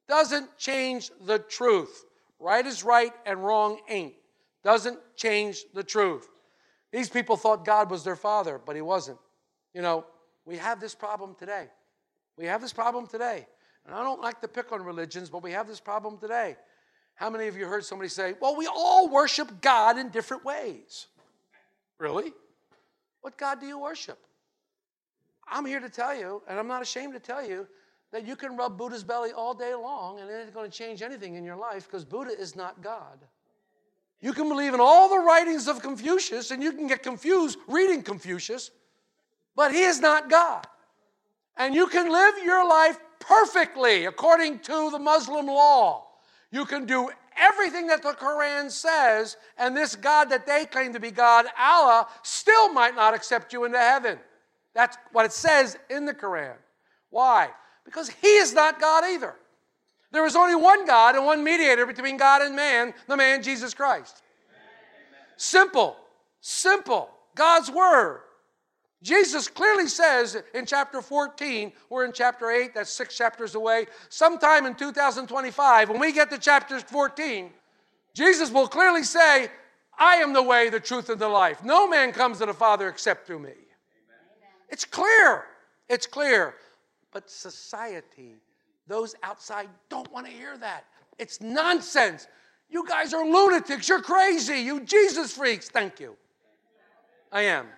Doesn't 0.08 0.56
change 0.58 1.10
the 1.24 1.38
truth. 1.38 2.05
Right 2.38 2.66
is 2.66 2.84
right 2.84 3.12
and 3.24 3.42
wrong 3.44 3.78
ain't. 3.88 4.14
Doesn't 4.62 4.98
change 5.16 5.64
the 5.74 5.84
truth. 5.84 6.28
These 6.92 7.08
people 7.08 7.36
thought 7.36 7.64
God 7.64 7.90
was 7.90 8.04
their 8.04 8.16
father, 8.16 8.60
but 8.64 8.76
he 8.76 8.82
wasn't. 8.82 9.18
You 9.74 9.82
know, 9.82 10.04
we 10.44 10.56
have 10.56 10.80
this 10.80 10.94
problem 10.94 11.34
today. 11.38 11.68
We 12.36 12.46
have 12.46 12.60
this 12.60 12.72
problem 12.72 13.06
today. 13.06 13.46
And 13.86 13.94
I 13.94 14.02
don't 14.02 14.20
like 14.20 14.40
to 14.40 14.48
pick 14.48 14.72
on 14.72 14.82
religions, 14.82 15.30
but 15.30 15.42
we 15.42 15.52
have 15.52 15.66
this 15.66 15.80
problem 15.80 16.18
today. 16.18 16.56
How 17.14 17.30
many 17.30 17.46
of 17.46 17.56
you 17.56 17.66
heard 17.66 17.84
somebody 17.84 18.08
say, 18.08 18.34
well, 18.40 18.56
we 18.56 18.66
all 18.66 19.08
worship 19.08 19.60
God 19.60 19.98
in 19.98 20.10
different 20.10 20.44
ways? 20.44 21.06
Really? 21.98 22.32
What 23.22 23.38
God 23.38 23.60
do 23.60 23.66
you 23.66 23.78
worship? 23.78 24.18
I'm 25.48 25.64
here 25.64 25.80
to 25.80 25.88
tell 25.88 26.14
you, 26.14 26.42
and 26.48 26.58
I'm 26.58 26.68
not 26.68 26.82
ashamed 26.82 27.14
to 27.14 27.20
tell 27.20 27.46
you, 27.46 27.66
that 28.12 28.26
you 28.26 28.36
can 28.36 28.56
rub 28.56 28.78
Buddha's 28.78 29.04
belly 29.04 29.32
all 29.32 29.54
day 29.54 29.74
long 29.74 30.20
and 30.20 30.30
it 30.30 30.34
ain't 30.34 30.54
going 30.54 30.70
to 30.70 30.76
change 30.76 31.02
anything 31.02 31.34
in 31.34 31.44
your 31.44 31.56
life 31.56 31.86
because 31.86 32.04
Buddha 32.04 32.32
is 32.38 32.56
not 32.56 32.82
God. 32.82 33.18
You 34.20 34.32
can 34.32 34.48
believe 34.48 34.74
in 34.74 34.80
all 34.80 35.08
the 35.08 35.18
writings 35.18 35.68
of 35.68 35.82
Confucius 35.82 36.50
and 36.50 36.62
you 36.62 36.72
can 36.72 36.86
get 36.86 37.02
confused 37.02 37.58
reading 37.68 38.02
Confucius, 38.02 38.70
but 39.54 39.72
he 39.72 39.82
is 39.82 40.00
not 40.00 40.30
God. 40.30 40.66
And 41.56 41.74
you 41.74 41.86
can 41.86 42.10
live 42.10 42.34
your 42.44 42.68
life 42.68 42.98
perfectly 43.18 44.04
according 44.04 44.60
to 44.60 44.90
the 44.90 44.98
Muslim 44.98 45.46
law. 45.46 46.06
You 46.50 46.64
can 46.64 46.86
do 46.86 47.10
everything 47.36 47.86
that 47.88 48.02
the 48.02 48.12
Quran 48.12 48.70
says, 48.70 49.36
and 49.58 49.76
this 49.76 49.94
God 49.96 50.30
that 50.30 50.46
they 50.46 50.64
claim 50.64 50.92
to 50.92 51.00
be 51.00 51.10
God, 51.10 51.46
Allah, 51.58 52.08
still 52.22 52.72
might 52.72 52.94
not 52.94 53.14
accept 53.14 53.52
you 53.52 53.64
into 53.64 53.78
heaven. 53.78 54.18
That's 54.74 54.96
what 55.12 55.24
it 55.24 55.32
says 55.32 55.78
in 55.90 56.04
the 56.04 56.14
Quran. 56.14 56.54
Why? 57.10 57.50
Because 57.86 58.10
He 58.10 58.28
is 58.28 58.52
not 58.52 58.78
God 58.78 59.04
either. 59.04 59.34
There 60.12 60.26
is 60.26 60.36
only 60.36 60.54
one 60.54 60.86
God 60.86 61.14
and 61.16 61.24
one 61.24 61.42
mediator 61.42 61.86
between 61.86 62.18
God 62.18 62.42
and 62.42 62.54
man, 62.54 62.92
the 63.08 63.16
man 63.16 63.42
Jesus 63.42 63.72
Christ. 63.72 64.22
Simple, 65.38 65.96
simple. 66.40 67.10
God's 67.34 67.70
Word. 67.70 68.20
Jesus 69.02 69.46
clearly 69.46 69.88
says 69.88 70.42
in 70.54 70.66
chapter 70.66 71.00
14, 71.00 71.70
we're 71.90 72.04
in 72.04 72.12
chapter 72.12 72.50
8, 72.50 72.74
that's 72.74 72.90
six 72.90 73.16
chapters 73.16 73.54
away. 73.54 73.86
Sometime 74.08 74.66
in 74.66 74.74
2025, 74.74 75.90
when 75.90 76.00
we 76.00 76.12
get 76.12 76.30
to 76.30 76.38
chapter 76.38 76.80
14, 76.80 77.50
Jesus 78.14 78.50
will 78.50 78.66
clearly 78.66 79.02
say, 79.02 79.48
I 79.98 80.16
am 80.16 80.32
the 80.32 80.42
way, 80.42 80.70
the 80.70 80.80
truth, 80.80 81.10
and 81.10 81.20
the 81.20 81.28
life. 81.28 81.62
No 81.62 81.88
man 81.88 82.12
comes 82.12 82.38
to 82.38 82.46
the 82.46 82.54
Father 82.54 82.88
except 82.88 83.26
through 83.26 83.40
me. 83.40 83.52
It's 84.70 84.84
clear. 84.84 85.44
It's 85.88 86.06
clear. 86.06 86.54
But 87.16 87.30
society, 87.30 88.34
those 88.86 89.14
outside, 89.22 89.70
don't 89.88 90.12
want 90.12 90.26
to 90.26 90.32
hear 90.32 90.58
that. 90.58 90.84
It's 91.18 91.40
nonsense. 91.40 92.28
You 92.68 92.86
guys 92.86 93.14
are 93.14 93.24
lunatics. 93.24 93.88
You're 93.88 94.02
crazy. 94.02 94.58
You 94.58 94.80
Jesus 94.80 95.32
freaks. 95.32 95.70
Thank 95.70 95.98
you. 95.98 96.14
I 97.32 97.40
am. 97.40 97.68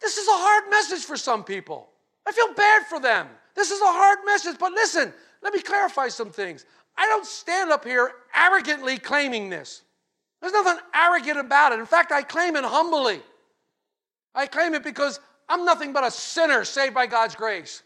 This 0.00 0.18
is 0.18 0.28
a 0.28 0.30
hard 0.30 0.70
message 0.70 1.04
for 1.04 1.16
some 1.16 1.42
people. 1.42 1.88
I 2.24 2.30
feel 2.30 2.54
bad 2.54 2.86
for 2.86 3.00
them. 3.00 3.26
This 3.56 3.72
is 3.72 3.80
a 3.80 3.86
hard 3.86 4.20
message, 4.24 4.54
but 4.60 4.70
listen, 4.70 5.12
let 5.42 5.52
me 5.52 5.60
clarify 5.60 6.06
some 6.06 6.30
things. 6.30 6.66
I 6.96 7.08
don't 7.08 7.26
stand 7.26 7.72
up 7.72 7.84
here 7.84 8.12
arrogantly 8.32 8.98
claiming 8.98 9.50
this. 9.50 9.82
There's 10.40 10.52
nothing 10.52 10.78
arrogant 10.94 11.40
about 11.40 11.72
it. 11.72 11.80
In 11.80 11.86
fact, 11.86 12.12
I 12.12 12.22
claim 12.22 12.54
it 12.54 12.62
humbly. 12.62 13.20
I 14.32 14.46
claim 14.46 14.74
it 14.74 14.84
because 14.84 15.18
I'm 15.50 15.64
nothing 15.64 15.92
but 15.92 16.04
a 16.04 16.12
sinner 16.12 16.64
saved 16.64 16.94
by 16.94 17.06
God's 17.06 17.34
grace. 17.34 17.82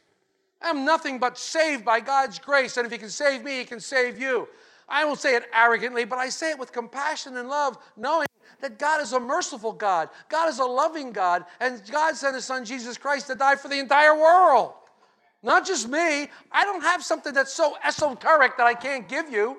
I'm 0.60 0.84
nothing 0.84 1.18
but 1.18 1.38
saved 1.38 1.82
by 1.82 1.98
God's 1.98 2.38
grace. 2.38 2.76
And 2.76 2.84
if 2.84 2.92
He 2.92 2.98
can 2.98 3.08
save 3.08 3.42
me, 3.42 3.58
He 3.58 3.64
can 3.64 3.80
save 3.80 4.20
you. 4.20 4.46
I 4.86 5.06
won't 5.06 5.18
say 5.18 5.34
it 5.34 5.44
arrogantly, 5.52 6.04
but 6.04 6.18
I 6.18 6.28
say 6.28 6.50
it 6.50 6.58
with 6.58 6.72
compassion 6.72 7.38
and 7.38 7.48
love, 7.48 7.78
knowing 7.96 8.26
that 8.60 8.78
God 8.78 9.00
is 9.00 9.14
a 9.14 9.18
merciful 9.18 9.72
God. 9.72 10.10
God 10.28 10.50
is 10.50 10.58
a 10.58 10.64
loving 10.64 11.10
God. 11.10 11.46
And 11.58 11.82
God 11.90 12.16
sent 12.16 12.34
His 12.34 12.44
Son, 12.44 12.66
Jesus 12.66 12.98
Christ, 12.98 13.28
to 13.28 13.34
die 13.34 13.56
for 13.56 13.68
the 13.68 13.78
entire 13.78 14.14
world. 14.14 14.74
Not 15.42 15.66
just 15.66 15.88
me. 15.88 16.28
I 16.52 16.64
don't 16.64 16.82
have 16.82 17.02
something 17.02 17.32
that's 17.32 17.52
so 17.52 17.78
esoteric 17.82 18.58
that 18.58 18.66
I 18.66 18.74
can't 18.74 19.08
give 19.08 19.30
you. 19.30 19.56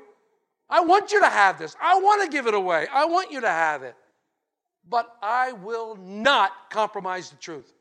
I 0.70 0.82
want 0.82 1.12
you 1.12 1.22
to 1.22 1.30
have 1.30 1.58
this. 1.58 1.76
I 1.82 2.00
want 2.00 2.22
to 2.22 2.30
give 2.30 2.46
it 2.46 2.54
away. 2.54 2.86
I 2.94 3.06
want 3.06 3.32
you 3.32 3.42
to 3.42 3.50
have 3.50 3.82
it. 3.82 3.96
But 4.88 5.12
I 5.24 5.54
will 5.54 5.96
not 5.96 6.52
compromise 6.70 7.32
the 7.32 7.38
truth. 7.38 7.75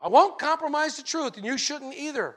I 0.00 0.08
won't 0.08 0.38
compromise 0.38 0.96
the 0.96 1.02
truth, 1.02 1.36
and 1.36 1.44
you 1.44 1.58
shouldn't 1.58 1.94
either. 1.94 2.36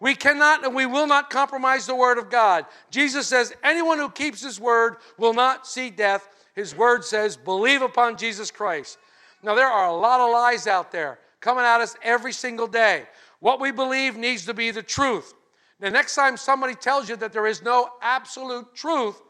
We 0.00 0.14
cannot 0.16 0.64
and 0.64 0.74
we 0.74 0.86
will 0.86 1.06
not 1.06 1.30
compromise 1.30 1.86
the 1.86 1.94
word 1.94 2.18
of 2.18 2.28
God. 2.28 2.66
Jesus 2.90 3.28
says, 3.28 3.54
anyone 3.62 3.98
who 3.98 4.10
keeps 4.10 4.42
his 4.42 4.58
word 4.58 4.96
will 5.16 5.32
not 5.32 5.66
see 5.66 5.90
death. 5.90 6.28
His 6.54 6.76
word 6.76 7.04
says, 7.04 7.36
believe 7.36 7.82
upon 7.82 8.16
Jesus 8.16 8.50
Christ. 8.50 8.98
Now, 9.44 9.54
there 9.54 9.68
are 9.68 9.88
a 9.88 9.96
lot 9.96 10.20
of 10.20 10.32
lies 10.32 10.66
out 10.66 10.90
there 10.90 11.20
coming 11.40 11.64
at 11.64 11.80
us 11.80 11.96
every 12.02 12.32
single 12.32 12.66
day. 12.66 13.04
What 13.38 13.60
we 13.60 13.70
believe 13.70 14.16
needs 14.16 14.44
to 14.46 14.54
be 14.54 14.70
the 14.70 14.82
truth. 14.82 15.34
The 15.78 15.90
next 15.90 16.14
time 16.14 16.36
somebody 16.36 16.74
tells 16.74 17.08
you 17.08 17.16
that 17.16 17.32
there 17.32 17.46
is 17.46 17.62
no 17.62 17.90
absolute 18.00 18.74
truth, 18.74 19.20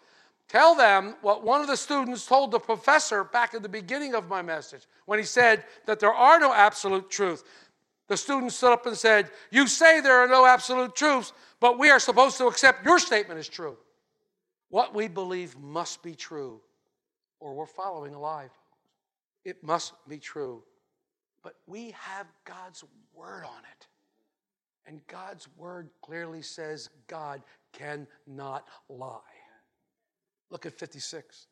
tell 0.48 0.74
them 0.74 1.16
what 1.22 1.42
one 1.44 1.62
of 1.62 1.66
the 1.66 1.76
students 1.76 2.26
told 2.26 2.50
the 2.50 2.58
professor 2.58 3.24
back 3.24 3.54
at 3.54 3.62
the 3.62 3.68
beginning 3.68 4.14
of 4.14 4.28
my 4.28 4.42
message 4.42 4.86
when 5.06 5.18
he 5.18 5.24
said 5.24 5.64
that 5.86 5.98
there 5.98 6.12
are 6.12 6.38
no 6.38 6.52
absolute 6.52 7.10
truth. 7.10 7.44
The 8.12 8.18
student 8.18 8.52
stood 8.52 8.74
up 8.74 8.84
and 8.84 8.94
said, 8.94 9.30
You 9.50 9.66
say 9.66 10.02
there 10.02 10.18
are 10.18 10.28
no 10.28 10.44
absolute 10.44 10.94
truths, 10.94 11.32
but 11.60 11.78
we 11.78 11.88
are 11.88 11.98
supposed 11.98 12.36
to 12.36 12.46
accept 12.46 12.84
your 12.84 12.98
statement 12.98 13.40
as 13.40 13.48
true. 13.48 13.78
What 14.68 14.94
we 14.94 15.08
believe 15.08 15.56
must 15.58 16.02
be 16.02 16.14
true, 16.14 16.60
or 17.40 17.54
we're 17.54 17.64
following 17.64 18.12
a 18.12 18.20
lie. 18.20 18.50
It 19.46 19.64
must 19.64 19.94
be 20.06 20.18
true. 20.18 20.62
But 21.42 21.54
we 21.66 21.92
have 21.92 22.26
God's 22.44 22.84
word 23.14 23.44
on 23.46 23.62
it. 23.72 23.86
And 24.84 25.00
God's 25.06 25.48
word 25.56 25.88
clearly 26.02 26.42
says 26.42 26.90
God 27.06 27.40
cannot 27.72 28.68
lie. 28.90 29.20
Look 30.50 30.66
at 30.66 30.78
56. 30.78 31.46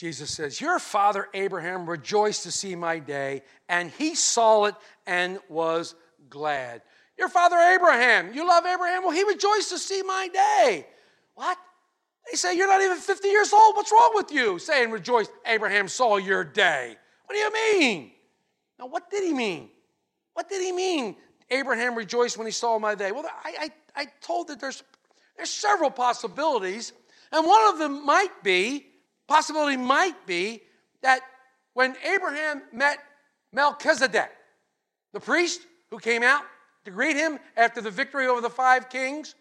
Jesus 0.00 0.30
says, 0.30 0.62
Your 0.62 0.78
father 0.78 1.28
Abraham 1.34 1.86
rejoiced 1.86 2.44
to 2.44 2.50
see 2.50 2.74
my 2.74 2.98
day, 2.98 3.42
and 3.68 3.90
he 3.90 4.14
saw 4.14 4.64
it 4.64 4.74
and 5.06 5.38
was 5.50 5.94
glad. 6.30 6.80
Your 7.18 7.28
father 7.28 7.58
Abraham, 7.58 8.32
you 8.32 8.48
love 8.48 8.64
Abraham? 8.64 9.02
Well, 9.02 9.10
he 9.10 9.24
rejoiced 9.24 9.68
to 9.68 9.78
see 9.78 10.02
my 10.02 10.28
day. 10.28 10.86
What? 11.34 11.58
They 12.30 12.36
say, 12.38 12.56
You're 12.56 12.66
not 12.66 12.80
even 12.80 12.96
50 12.96 13.28
years 13.28 13.52
old. 13.52 13.76
What's 13.76 13.92
wrong 13.92 14.12
with 14.14 14.32
you? 14.32 14.58
Saying, 14.58 14.90
Rejoice, 14.90 15.28
Abraham 15.44 15.86
saw 15.86 16.16
your 16.16 16.44
day. 16.44 16.96
What 17.26 17.34
do 17.34 17.38
you 17.38 17.52
mean? 17.52 18.10
Now, 18.78 18.86
what 18.86 19.10
did 19.10 19.22
he 19.22 19.34
mean? 19.34 19.68
What 20.32 20.48
did 20.48 20.62
he 20.62 20.72
mean? 20.72 21.14
Abraham 21.50 21.94
rejoiced 21.94 22.38
when 22.38 22.46
he 22.46 22.52
saw 22.52 22.78
my 22.78 22.94
day. 22.94 23.12
Well, 23.12 23.26
I, 23.44 23.54
I, 23.94 24.02
I 24.02 24.06
told 24.22 24.48
that 24.48 24.60
there's, 24.60 24.82
there's 25.36 25.50
several 25.50 25.90
possibilities, 25.90 26.94
and 27.32 27.46
one 27.46 27.68
of 27.74 27.78
them 27.78 28.06
might 28.06 28.42
be 28.42 28.86
possibility 29.30 29.76
might 29.76 30.26
be 30.26 30.60
that 31.02 31.20
when 31.74 31.94
Abraham 32.04 32.62
met 32.72 32.98
Melchizedek, 33.52 34.30
the 35.12 35.20
priest 35.20 35.60
who 35.90 35.98
came 35.98 36.24
out 36.24 36.42
to 36.84 36.90
greet 36.90 37.14
him 37.16 37.38
after 37.56 37.80
the 37.80 37.92
victory 37.92 38.26
over 38.26 38.40
the 38.40 38.50
five 38.50 38.90
kings, 38.90 39.36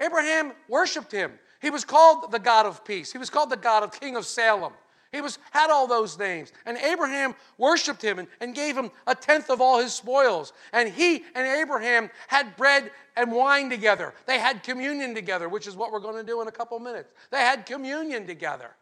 Abraham 0.00 0.52
worshiped 0.68 1.12
him. 1.12 1.30
He 1.60 1.70
was 1.70 1.84
called 1.84 2.32
the 2.32 2.40
God 2.40 2.66
of 2.66 2.84
peace. 2.84 3.12
He 3.12 3.18
was 3.18 3.30
called 3.30 3.50
the 3.50 3.56
God 3.56 3.84
of 3.84 3.98
King 3.98 4.16
of 4.16 4.26
Salem. 4.26 4.72
He 5.12 5.20
was, 5.20 5.38
had 5.52 5.70
all 5.70 5.86
those 5.86 6.18
names. 6.18 6.52
And 6.66 6.76
Abraham 6.78 7.36
worshiped 7.58 8.02
him 8.02 8.18
and, 8.18 8.26
and 8.40 8.56
gave 8.56 8.76
him 8.76 8.90
a 9.06 9.14
tenth 9.14 9.50
of 9.50 9.60
all 9.60 9.78
his 9.78 9.94
spoils. 9.94 10.52
And 10.72 10.88
he 10.88 11.22
and 11.36 11.46
Abraham 11.46 12.10
had 12.26 12.56
bread 12.56 12.90
and 13.16 13.30
wine 13.30 13.70
together. 13.70 14.14
They 14.26 14.40
had 14.40 14.64
communion 14.64 15.14
together, 15.14 15.48
which 15.48 15.68
is 15.68 15.76
what 15.76 15.92
we're 15.92 16.00
going 16.00 16.16
to 16.16 16.24
do 16.24 16.42
in 16.42 16.48
a 16.48 16.52
couple 16.52 16.80
minutes. 16.80 17.12
They 17.30 17.38
had 17.38 17.66
communion 17.66 18.26
together. 18.26 18.72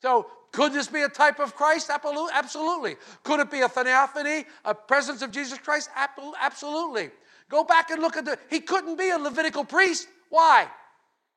So, 0.00 0.26
could 0.52 0.72
this 0.72 0.88
be 0.88 1.02
a 1.02 1.08
type 1.08 1.40
of 1.40 1.54
Christ? 1.54 1.90
Absolutely. 1.90 2.96
Could 3.22 3.40
it 3.40 3.50
be 3.50 3.60
a 3.60 3.68
theophany, 3.68 4.44
a 4.64 4.74
presence 4.74 5.22
of 5.22 5.30
Jesus 5.30 5.58
Christ? 5.58 5.90
Absolutely. 5.94 7.10
Go 7.50 7.64
back 7.64 7.90
and 7.90 8.00
look 8.00 8.16
at 8.16 8.24
the, 8.24 8.38
he 8.50 8.60
couldn't 8.60 8.96
be 8.96 9.10
a 9.10 9.18
Levitical 9.18 9.64
priest. 9.64 10.08
Why? 10.30 10.66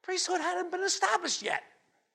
Priesthood 0.01 0.41
hadn't 0.41 0.71
been 0.71 0.83
established 0.83 1.41
yet. 1.41 1.63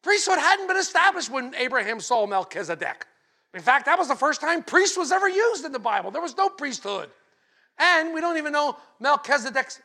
Priesthood 0.03 0.39
hadn't 0.39 0.69
been 0.69 0.77
established 0.77 1.31
when 1.31 1.55
Abraham 1.55 2.01
saw 2.01 2.27
Melchizedek. 2.27 3.07
In 3.55 3.61
fact, 3.61 3.87
that 3.87 3.99
was 3.99 4.09
the 4.09 4.15
first 4.15 4.41
time 4.41 4.63
priest 4.63 4.99
was 4.99 5.13
ever 5.13 5.29
used 5.29 5.65
in 5.65 5.73
the 5.73 5.79
Bible. 5.79 6.11
There 6.11 6.23
was 6.23 6.37
no 6.37 6.49
priesthood. 6.49 7.09
And 7.79 8.15
we 8.15 8.21
don't 8.21 8.37
even 8.37 8.53
know 8.53 8.77
Melchizedek's 9.01 9.81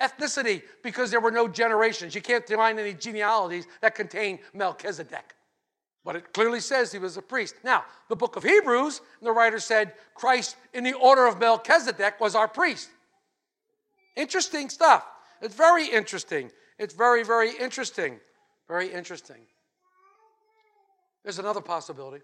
ethnicity 0.00 0.62
because 0.82 1.10
there 1.10 1.20
were 1.20 1.30
no 1.30 1.48
generations. 1.48 2.14
You 2.14 2.20
can't 2.20 2.46
find 2.48 2.78
any 2.78 2.94
genealogies 2.94 3.66
that 3.80 3.94
contain 3.94 4.38
Melchizedek. 4.52 5.34
But 6.04 6.16
it 6.16 6.32
clearly 6.34 6.60
says 6.60 6.92
he 6.92 6.98
was 6.98 7.16
a 7.16 7.22
priest. 7.22 7.54
Now, 7.64 7.84
the 8.08 8.16
book 8.16 8.36
of 8.36 8.42
Hebrews, 8.42 9.00
the 9.22 9.32
writer 9.32 9.58
said 9.58 9.94
Christ, 10.14 10.56
in 10.74 10.84
the 10.84 10.92
order 10.92 11.26
of 11.26 11.38
Melchizedek, 11.38 12.20
was 12.20 12.34
our 12.34 12.46
priest. 12.46 12.90
Interesting 14.16 14.68
stuff. 14.68 15.04
It's 15.40 15.54
very 15.54 15.86
interesting. 15.86 16.50
It's 16.78 16.94
very, 16.94 17.24
very 17.24 17.52
interesting. 17.58 18.20
Very 18.68 18.92
interesting. 18.92 19.40
There's 21.22 21.38
another 21.38 21.62
possibility. 21.62 22.22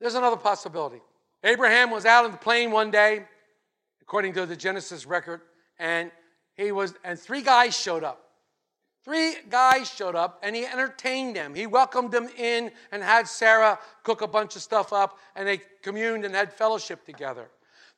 There's 0.00 0.16
another 0.16 0.36
possibility. 0.36 1.00
Abraham 1.44 1.90
was 1.90 2.04
out 2.04 2.24
in 2.24 2.32
the 2.32 2.36
plain 2.36 2.72
one 2.72 2.90
day, 2.90 3.24
according 4.00 4.32
to 4.34 4.46
the 4.46 4.56
Genesis 4.56 5.06
record, 5.06 5.40
and 5.78 6.10
he 6.54 6.72
was, 6.72 6.94
and 7.04 7.18
three 7.18 7.42
guys 7.42 7.76
showed 7.76 8.02
up. 8.02 8.21
Three 9.04 9.34
guys 9.50 9.90
showed 9.90 10.14
up 10.14 10.38
and 10.42 10.54
he 10.54 10.64
entertained 10.64 11.34
them. 11.34 11.54
He 11.54 11.66
welcomed 11.66 12.12
them 12.12 12.28
in 12.38 12.70
and 12.92 13.02
had 13.02 13.26
Sarah 13.26 13.78
cook 14.04 14.22
a 14.22 14.28
bunch 14.28 14.54
of 14.54 14.62
stuff 14.62 14.92
up 14.92 15.18
and 15.34 15.46
they 15.46 15.60
communed 15.82 16.24
and 16.24 16.34
had 16.34 16.52
fellowship 16.52 17.04
together. 17.04 17.48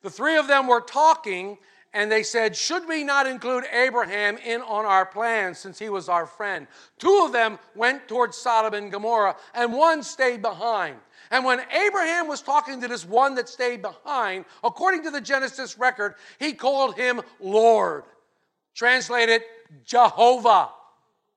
The 0.01 0.09
three 0.09 0.37
of 0.37 0.47
them 0.47 0.67
were 0.67 0.81
talking 0.81 1.59
and 1.93 2.11
they 2.11 2.23
said, 2.23 2.55
Should 2.55 2.87
we 2.87 3.03
not 3.03 3.27
include 3.27 3.65
Abraham 3.71 4.37
in 4.37 4.61
on 4.61 4.85
our 4.85 5.05
plans 5.05 5.59
since 5.59 5.77
he 5.77 5.89
was 5.89 6.09
our 6.09 6.25
friend? 6.25 6.65
Two 6.97 7.21
of 7.23 7.31
them 7.31 7.59
went 7.75 8.07
towards 8.07 8.35
Sodom 8.35 8.73
and 8.73 8.91
Gomorrah 8.91 9.35
and 9.53 9.73
one 9.73 10.01
stayed 10.01 10.41
behind. 10.41 10.97
And 11.29 11.45
when 11.45 11.61
Abraham 11.71 12.27
was 12.27 12.41
talking 12.41 12.81
to 12.81 12.87
this 12.87 13.05
one 13.05 13.35
that 13.35 13.47
stayed 13.47 13.81
behind, 13.83 14.45
according 14.63 15.03
to 15.03 15.11
the 15.11 15.21
Genesis 15.21 15.77
record, 15.77 16.15
he 16.39 16.53
called 16.53 16.95
him 16.95 17.21
Lord. 17.39 18.03
Translated, 18.73 19.43
Jehovah. 19.85 20.69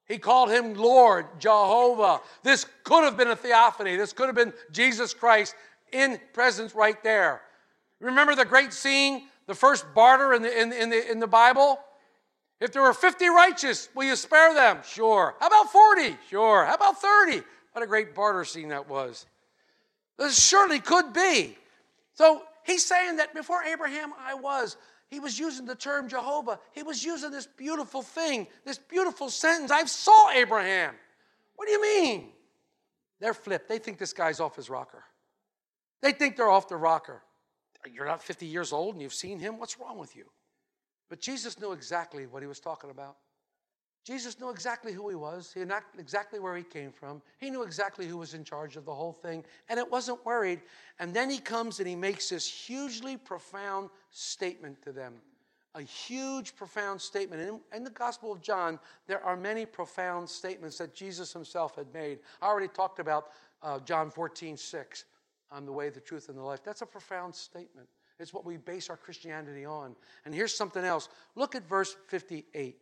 He 0.09 0.19
called 0.19 0.51
him 0.51 0.75
Lord, 0.75 1.27
Jehovah. 1.39 2.21
This 2.43 2.67
could 2.83 3.05
have 3.05 3.17
been 3.17 3.29
a 3.29 3.37
theophany. 3.37 3.97
This 3.97 4.15
could 4.15 4.27
have 4.27 4.35
been 4.35 4.55
Jesus 4.73 5.13
Christ 5.13 5.55
in 5.93 6.19
presence 6.33 6.75
right 6.75 7.01
there. 7.03 7.43
Remember 8.01 8.35
the 8.35 8.47
great 8.47 8.73
scene, 8.73 9.25
the 9.47 9.55
first 9.55 9.85
barter 9.95 10.33
in 10.33 10.43
the, 10.43 10.61
in, 10.61 10.73
in 10.73 10.91
the, 10.91 11.11
in 11.11 11.21
the 11.21 11.27
Bible? 11.27 11.79
If 12.61 12.73
there 12.73 12.83
were 12.83 12.95
50 12.95 13.29
righteous, 13.29 13.89
will 13.95 14.05
you 14.05 14.17
spare 14.17 14.55
them? 14.55 14.79
Sure. 14.85 15.35
How 15.41 15.47
about 15.47 15.71
40? 15.71 16.17
Sure. 16.31 16.65
How 16.65 16.75
about 16.75 17.01
30? 17.01 17.43
What 17.73 17.85
a 17.85 17.87
great 17.87 18.15
barter 18.15 18.45
scene 18.45 18.71
that 18.71 18.89
was. 18.89 19.27
This 20.19 20.43
surely 20.43 20.81
could 20.81 21.13
be. 21.13 21.57
So 22.15 22.43
he's 22.65 22.85
saying 22.85 23.17
that 23.17 23.35
before 23.35 23.63
Abraham 23.63 24.13
I 24.19 24.35
was. 24.35 24.77
He 25.11 25.21
was 25.21 25.39
using 25.39 25.65
the 25.65 25.75
term 25.75 26.09
Jehovah. 26.09 26.61
He 26.73 26.83
was 26.83 27.03
using 27.03 27.31
this 27.31 27.47
beautiful 27.47 28.03
thing, 28.03 28.47
this 28.65 28.79
beautiful 28.79 29.31
sentence. 29.31 29.71
I 29.71 29.85
saw 29.85 30.31
Abraham. 30.31 30.95
What 31.57 31.67
do 31.67 31.73
you 31.73 31.83
mean? 31.83 32.29
They're 33.21 33.35
flipped. 33.35 33.69
They 33.69 33.79
think 33.79 33.99
this 33.99 34.13
guy's 34.13 34.39
off 34.39 34.57
his 34.57 34.69
rocker. 34.69 35.03
They 36.03 36.13
think 36.13 36.37
they're 36.37 36.51
off 36.51 36.69
the 36.69 36.77
rocker. 36.77 37.23
You're 37.91 38.07
not 38.07 38.23
50 38.23 38.47
years 38.47 38.73
old 38.73 38.95
and 38.95 39.03
you've 39.03 39.15
seen 39.15 39.39
him? 39.39 39.59
What's 39.59 39.79
wrong 39.81 39.99
with 39.99 40.15
you? 40.15 40.27
But 41.09 41.21
Jesus 41.21 41.59
knew 41.59 41.73
exactly 41.73 42.27
what 42.27 42.43
he 42.43 42.49
was 42.49 42.61
talking 42.61 42.91
about. 42.91 43.17
Jesus 44.09 44.41
knew 44.41 44.49
exactly 44.49 44.91
who 44.91 45.11
he 45.11 45.15
was. 45.15 45.53
He 45.53 45.63
knew 45.63 45.75
exactly 45.99 46.39
where 46.39 46.57
he 46.57 46.63
came 46.63 46.93
from. 46.93 47.21
He 47.37 47.51
knew 47.51 47.63
exactly 47.63 48.07
who 48.07 48.17
was 48.17 48.33
in 48.33 48.43
charge 48.43 48.79
of 48.79 48.87
the 48.87 48.95
whole 48.95 49.13
thing, 49.13 49.45
and 49.69 49.79
it 49.79 49.93
wasn't 49.93 50.25
worried. 50.25 50.63
And 50.99 51.13
then 51.13 51.29
he 51.29 51.37
comes 51.37 51.79
and 51.79 51.87
he 51.87 51.95
makes 51.95 52.31
this 52.31 52.49
hugely 52.49 53.19
profound 53.19 53.91
statement 54.11 54.81
to 54.81 54.93
them. 54.93 55.17
A 55.75 55.83
huge, 55.83 56.57
profound 56.57 57.03
statement. 57.03 57.43
In, 57.43 57.61
in 57.77 57.85
the 57.85 57.91
Gospel 57.91 58.33
of 58.33 58.41
John, 58.41 58.79
there 59.07 59.23
are 59.23 59.37
many 59.37 59.67
profound 59.67 60.27
statements 60.27 60.79
that 60.79 60.95
Jesus 60.95 61.31
himself 61.31 61.77
had 61.77 61.93
made. 61.93 62.21
I 62.41 62.47
already 62.47 62.69
talked 62.69 63.01
about 63.01 63.27
uh, 63.63 63.79
John 63.81 64.11
14, 64.11 64.57
6. 64.57 65.05
I'm 65.53 65.67
the 65.67 65.73
way, 65.73 65.91
the 65.91 66.01
truth, 66.01 66.31
and 66.31 66.39
the 66.39 66.43
life. 66.43 66.65
That's 66.65 66.81
a 66.81 66.87
profound 66.87 67.35
statement. 67.35 67.87
It's 68.19 68.33
what 68.33 68.47
we 68.47 68.57
base 68.57 68.89
our 68.89 68.97
Christianity 68.97 69.67
on. 69.67 69.95
And 70.25 70.35
here's 70.35 70.55
something 70.55 70.83
else. 70.83 71.11
Look 71.37 71.55
at 71.55 71.69
verse 71.69 71.95
58. 72.07 72.79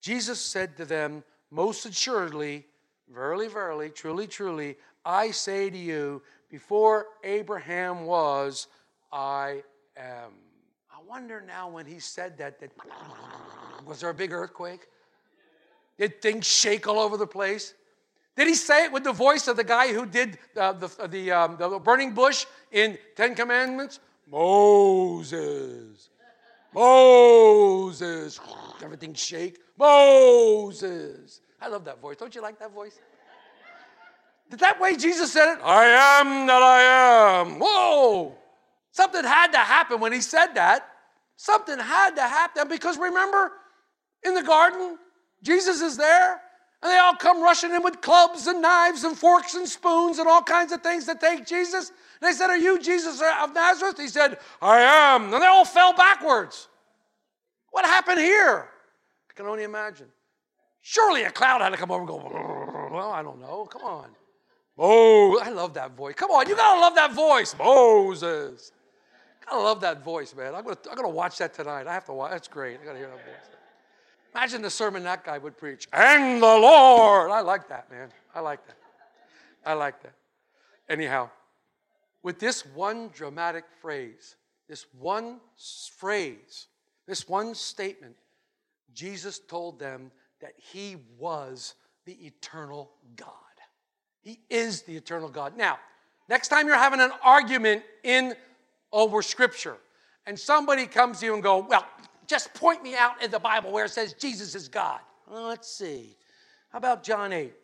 Jesus 0.00 0.40
said 0.40 0.76
to 0.76 0.84
them, 0.84 1.24
Most 1.50 1.86
assuredly, 1.86 2.66
verily, 3.12 3.48
verily, 3.48 3.90
truly, 3.90 4.26
truly, 4.26 4.76
I 5.04 5.30
say 5.30 5.70
to 5.70 5.78
you, 5.78 6.22
before 6.50 7.06
Abraham 7.24 8.04
was, 8.04 8.68
I 9.12 9.62
am. 9.96 10.32
I 10.90 11.00
wonder 11.08 11.42
now 11.46 11.68
when 11.68 11.86
he 11.86 11.98
said 11.98 12.38
that, 12.38 12.60
that 12.60 12.70
was 13.86 14.00
there 14.00 14.10
a 14.10 14.14
big 14.14 14.32
earthquake? 14.32 14.86
Did 15.98 16.22
things 16.22 16.46
shake 16.46 16.86
all 16.86 16.98
over 16.98 17.16
the 17.16 17.26
place? 17.26 17.74
Did 18.36 18.46
he 18.46 18.54
say 18.54 18.84
it 18.84 18.92
with 18.92 19.02
the 19.04 19.12
voice 19.12 19.48
of 19.48 19.56
the 19.56 19.64
guy 19.64 19.92
who 19.92 20.06
did 20.06 20.38
uh, 20.56 20.72
the, 20.72 21.08
the, 21.08 21.32
um, 21.32 21.56
the 21.58 21.80
burning 21.80 22.14
bush 22.14 22.46
in 22.70 22.96
Ten 23.16 23.34
Commandments? 23.34 23.98
Moses. 24.30 26.08
Moses. 26.72 28.38
Everything 28.82 29.14
shake. 29.14 29.58
Moses. 29.78 31.40
I 31.60 31.68
love 31.68 31.84
that 31.84 32.00
voice. 32.00 32.16
Don't 32.16 32.34
you 32.34 32.42
like 32.42 32.58
that 32.58 32.72
voice? 32.72 32.98
Did 34.50 34.60
that 34.60 34.80
way 34.80 34.96
Jesus 34.96 35.32
said 35.32 35.54
it? 35.54 35.60
I 35.62 35.84
am 36.20 36.46
that 36.46 36.62
I 36.62 37.40
am. 37.40 37.58
Whoa. 37.60 38.34
Something 38.92 39.24
had 39.24 39.52
to 39.52 39.58
happen 39.58 40.00
when 40.00 40.12
he 40.12 40.20
said 40.20 40.54
that. 40.54 40.88
Something 41.36 41.78
had 41.78 42.16
to 42.16 42.22
happen 42.22 42.66
because 42.68 42.98
remember, 42.98 43.52
in 44.24 44.34
the 44.34 44.42
garden, 44.42 44.98
Jesus 45.42 45.80
is 45.80 45.96
there, 45.96 46.40
and 46.82 46.90
they 46.90 46.96
all 46.96 47.14
come 47.14 47.42
rushing 47.42 47.72
in 47.72 47.82
with 47.82 48.00
clubs 48.00 48.46
and 48.46 48.62
knives 48.62 49.04
and 49.04 49.16
forks 49.16 49.54
and 49.54 49.68
spoons 49.68 50.18
and 50.18 50.28
all 50.28 50.42
kinds 50.42 50.72
of 50.72 50.82
things 50.82 51.04
to 51.04 51.14
take 51.14 51.46
Jesus. 51.46 51.90
And 52.20 52.28
they 52.28 52.32
said, 52.32 52.48
Are 52.50 52.56
you 52.56 52.80
Jesus 52.80 53.20
of 53.40 53.54
Nazareth? 53.54 53.98
He 53.98 54.08
said, 54.08 54.38
I 54.62 54.80
am. 54.80 55.32
And 55.32 55.42
they 55.42 55.46
all 55.46 55.64
fell 55.64 55.92
backwards. 55.92 56.68
What 57.70 57.84
happened 57.84 58.18
here? 58.18 58.68
Can 59.38 59.46
only 59.46 59.62
imagine. 59.62 60.08
Surely 60.80 61.22
a 61.22 61.30
cloud 61.30 61.60
had 61.60 61.68
to 61.68 61.76
come 61.76 61.92
over 61.92 62.00
and 62.00 62.08
go, 62.08 62.88
Well, 62.92 63.12
I 63.12 63.22
don't 63.22 63.40
know. 63.40 63.68
Come 63.70 63.82
on. 63.82 64.08
Oh, 64.76 65.40
I 65.40 65.50
love 65.50 65.74
that 65.74 65.92
voice. 65.92 66.16
Come 66.16 66.32
on, 66.32 66.48
you 66.48 66.56
gotta 66.56 66.80
love 66.80 66.96
that 66.96 67.12
voice. 67.12 67.54
Moses. 67.56 68.72
Gotta 69.46 69.62
love 69.62 69.80
that 69.82 70.02
voice, 70.02 70.34
man. 70.34 70.56
I'm 70.56 70.64
gonna, 70.64 70.76
I'm 70.90 70.96
gonna 70.96 71.08
watch 71.08 71.38
that 71.38 71.54
tonight. 71.54 71.86
I 71.86 71.94
have 71.94 72.04
to 72.06 72.12
watch. 72.12 72.32
That's 72.32 72.48
great. 72.48 72.80
I 72.82 72.84
gotta 72.84 72.98
hear 72.98 73.06
that 73.06 73.24
voice. 73.24 73.56
Imagine 74.34 74.60
the 74.62 74.70
sermon 74.70 75.04
that 75.04 75.24
guy 75.24 75.38
would 75.38 75.56
preach. 75.56 75.86
And 75.92 76.42
the 76.42 76.46
Lord. 76.46 77.30
I 77.30 77.40
like 77.40 77.68
that, 77.68 77.88
man. 77.92 78.08
I 78.34 78.40
like 78.40 78.66
that. 78.66 78.76
I 79.64 79.74
like 79.74 80.02
that. 80.02 80.14
Anyhow, 80.88 81.30
with 82.24 82.40
this 82.40 82.66
one 82.66 83.10
dramatic 83.14 83.66
phrase, 83.80 84.34
this 84.68 84.86
one 84.98 85.38
phrase, 85.96 86.66
this 87.06 87.28
one 87.28 87.54
statement, 87.54 88.16
Jesus 88.94 89.38
told 89.38 89.78
them 89.78 90.10
that 90.40 90.52
he 90.56 90.96
was 91.18 91.74
the 92.04 92.14
eternal 92.26 92.90
God. 93.16 93.32
He 94.20 94.40
is 94.50 94.82
the 94.82 94.96
eternal 94.96 95.28
God. 95.28 95.56
Now, 95.56 95.78
next 96.28 96.48
time 96.48 96.66
you're 96.66 96.76
having 96.76 97.00
an 97.00 97.12
argument 97.22 97.82
in 98.02 98.34
over 98.92 99.22
scripture 99.22 99.76
and 100.26 100.38
somebody 100.38 100.86
comes 100.86 101.20
to 101.20 101.26
you 101.26 101.34
and 101.34 101.42
go, 101.42 101.58
"Well, 101.58 101.86
just 102.26 102.52
point 102.54 102.82
me 102.82 102.94
out 102.94 103.22
in 103.22 103.30
the 103.30 103.38
Bible 103.38 103.72
where 103.72 103.86
it 103.86 103.90
says 103.90 104.14
Jesus 104.14 104.54
is 104.54 104.68
God." 104.68 105.00
Let's 105.26 105.68
see. 105.68 106.16
How 106.70 106.78
about 106.78 107.02
John 107.02 107.32
8? 107.32 107.54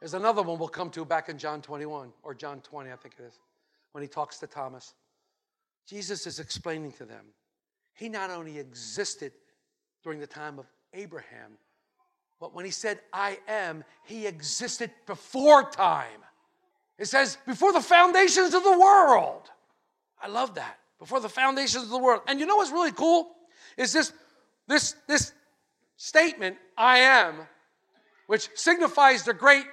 There's 0.00 0.14
another 0.14 0.42
one 0.42 0.58
we'll 0.58 0.68
come 0.68 0.90
to 0.90 1.04
back 1.04 1.28
in 1.28 1.38
John 1.38 1.62
21 1.62 2.12
or 2.22 2.34
John 2.34 2.60
20, 2.60 2.92
I 2.92 2.96
think 2.96 3.14
it 3.18 3.22
is, 3.22 3.38
when 3.92 4.02
he 4.02 4.08
talks 4.08 4.38
to 4.38 4.46
Thomas. 4.46 4.94
Jesus 5.86 6.26
is 6.26 6.40
explaining 6.40 6.92
to 6.92 7.04
them. 7.04 7.32
He 7.94 8.08
not 8.08 8.30
only 8.30 8.58
existed 8.58 9.32
during 10.04 10.20
the 10.20 10.26
time 10.26 10.58
of 10.58 10.66
Abraham, 10.92 11.58
but 12.38 12.54
when 12.54 12.64
he 12.64 12.70
said, 12.70 13.00
I 13.12 13.38
am, 13.48 13.84
he 14.04 14.26
existed 14.26 14.90
before 15.06 15.70
time. 15.70 16.20
It 16.98 17.06
says, 17.06 17.38
before 17.46 17.72
the 17.72 17.80
foundations 17.80 18.54
of 18.54 18.62
the 18.62 18.78
world. 18.78 19.50
I 20.22 20.28
love 20.28 20.54
that. 20.56 20.78
Before 20.98 21.20
the 21.20 21.28
foundations 21.28 21.84
of 21.84 21.90
the 21.90 21.98
world. 21.98 22.20
And 22.28 22.38
you 22.38 22.46
know 22.46 22.56
what's 22.56 22.70
really 22.70 22.92
cool? 22.92 23.30
Is 23.76 23.92
this, 23.92 24.12
this, 24.68 24.94
this 25.08 25.32
statement, 25.96 26.58
I 26.76 26.98
am, 26.98 27.46
which 28.26 28.48
signifies 28.54 29.22
the 29.22 29.34
great, 29.34 29.64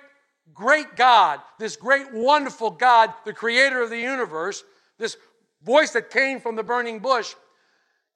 great 0.54 0.96
God, 0.96 1.42
this 1.60 1.76
great, 1.76 2.14
wonderful 2.14 2.72
God, 2.72 3.14
the 3.26 3.34
creator 3.34 3.82
of 3.82 3.90
the 3.90 4.00
universe, 4.00 4.64
this 4.98 5.18
voice 5.64 5.92
that 5.92 6.10
came 6.10 6.40
from 6.40 6.56
the 6.56 6.64
burning 6.64 7.00
bush. 7.00 7.36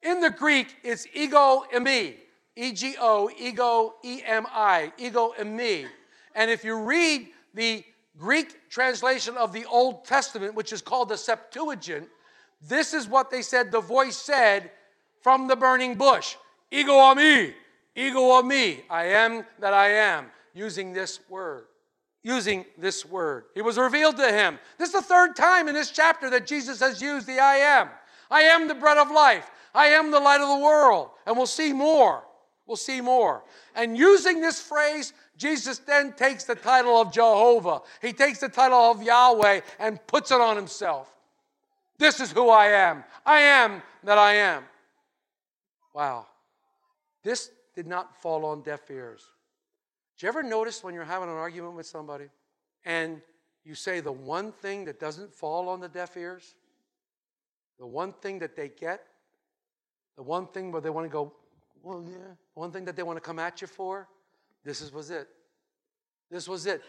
In 0.02 0.20
the 0.20 0.30
Greek, 0.30 0.76
it's 0.82 1.06
ego 1.14 1.64
emi, 1.74 2.14
E 2.54 2.72
G 2.72 2.96
O, 3.00 3.30
ego 3.38 3.94
E 4.04 4.22
M 4.24 4.46
I, 4.52 4.92
ego 4.98 5.34
emi. 5.38 5.86
And 6.34 6.50
if 6.50 6.64
you 6.64 6.78
read 6.78 7.28
the 7.54 7.84
Greek 8.18 8.70
translation 8.70 9.36
of 9.36 9.52
the 9.52 9.64
Old 9.66 10.04
Testament, 10.04 10.54
which 10.54 10.72
is 10.72 10.82
called 10.82 11.08
the 11.08 11.16
Septuagint, 11.16 12.08
this 12.62 12.94
is 12.94 13.08
what 13.08 13.30
they 13.30 13.42
said 13.42 13.70
the 13.70 13.80
voice 13.80 14.16
said 14.16 14.70
from 15.22 15.48
the 15.48 15.56
burning 15.56 15.94
bush 15.94 16.36
Ego 16.70 17.14
me, 17.14 17.54
ego 17.94 18.42
me, 18.42 18.82
I 18.90 19.04
am 19.04 19.44
that 19.60 19.72
I 19.72 19.88
am, 19.88 20.26
using 20.52 20.92
this 20.92 21.20
word. 21.28 21.66
Using 22.22 22.64
this 22.76 23.06
word. 23.06 23.44
It 23.54 23.62
was 23.62 23.78
revealed 23.78 24.16
to 24.16 24.32
him. 24.32 24.58
This 24.78 24.88
is 24.88 24.94
the 24.94 25.02
third 25.02 25.36
time 25.36 25.68
in 25.68 25.74
this 25.74 25.92
chapter 25.92 26.28
that 26.30 26.44
Jesus 26.44 26.80
has 26.80 27.00
used 27.00 27.26
the 27.28 27.38
I 27.38 27.56
am. 27.56 27.88
I 28.30 28.42
am 28.42 28.66
the 28.66 28.74
bread 28.74 28.98
of 28.98 29.12
life. 29.12 29.48
I 29.76 29.88
am 29.88 30.10
the 30.10 30.18
light 30.18 30.40
of 30.40 30.48
the 30.48 30.64
world. 30.64 31.10
And 31.26 31.36
we'll 31.36 31.46
see 31.46 31.72
more. 31.72 32.24
We'll 32.66 32.76
see 32.76 33.00
more. 33.00 33.44
And 33.76 33.96
using 33.96 34.40
this 34.40 34.60
phrase, 34.60 35.12
Jesus 35.36 35.78
then 35.78 36.14
takes 36.14 36.44
the 36.44 36.54
title 36.54 37.00
of 37.00 37.12
Jehovah. 37.12 37.82
He 38.02 38.12
takes 38.12 38.40
the 38.40 38.48
title 38.48 38.78
of 38.78 39.02
Yahweh 39.02 39.60
and 39.78 40.04
puts 40.06 40.30
it 40.30 40.40
on 40.40 40.56
himself. 40.56 41.12
This 41.98 42.20
is 42.20 42.32
who 42.32 42.48
I 42.48 42.66
am. 42.66 43.04
I 43.24 43.40
am 43.40 43.82
that 44.02 44.18
I 44.18 44.34
am. 44.34 44.64
Wow. 45.94 46.26
This 47.22 47.50
did 47.74 47.86
not 47.86 48.20
fall 48.20 48.44
on 48.44 48.62
deaf 48.62 48.90
ears. 48.90 49.24
Do 50.18 50.26
you 50.26 50.28
ever 50.28 50.42
notice 50.42 50.82
when 50.82 50.94
you're 50.94 51.04
having 51.04 51.28
an 51.28 51.36
argument 51.36 51.74
with 51.74 51.86
somebody 51.86 52.26
and 52.84 53.20
you 53.64 53.74
say 53.74 54.00
the 54.00 54.12
one 54.12 54.52
thing 54.52 54.86
that 54.86 54.98
doesn't 54.98 55.32
fall 55.32 55.68
on 55.68 55.80
the 55.80 55.88
deaf 55.88 56.16
ears? 56.16 56.54
The 57.78 57.86
one 57.86 58.12
thing 58.12 58.38
that 58.38 58.56
they 58.56 58.68
get? 58.68 59.04
The 60.16 60.22
one 60.22 60.46
thing 60.48 60.72
where 60.72 60.80
they 60.80 60.90
want 60.90 61.04
to 61.04 61.10
go, 61.10 61.32
well, 61.82 62.04
yeah. 62.08 62.34
One 62.54 62.72
thing 62.72 62.84
that 62.86 62.96
they 62.96 63.02
want 63.02 63.16
to 63.16 63.20
come 63.20 63.38
at 63.38 63.60
you 63.60 63.66
for? 63.66 64.08
This 64.64 64.80
is, 64.80 64.92
was 64.92 65.10
it. 65.10 65.28
This 66.30 66.48
was 66.48 66.66
it. 66.66 66.82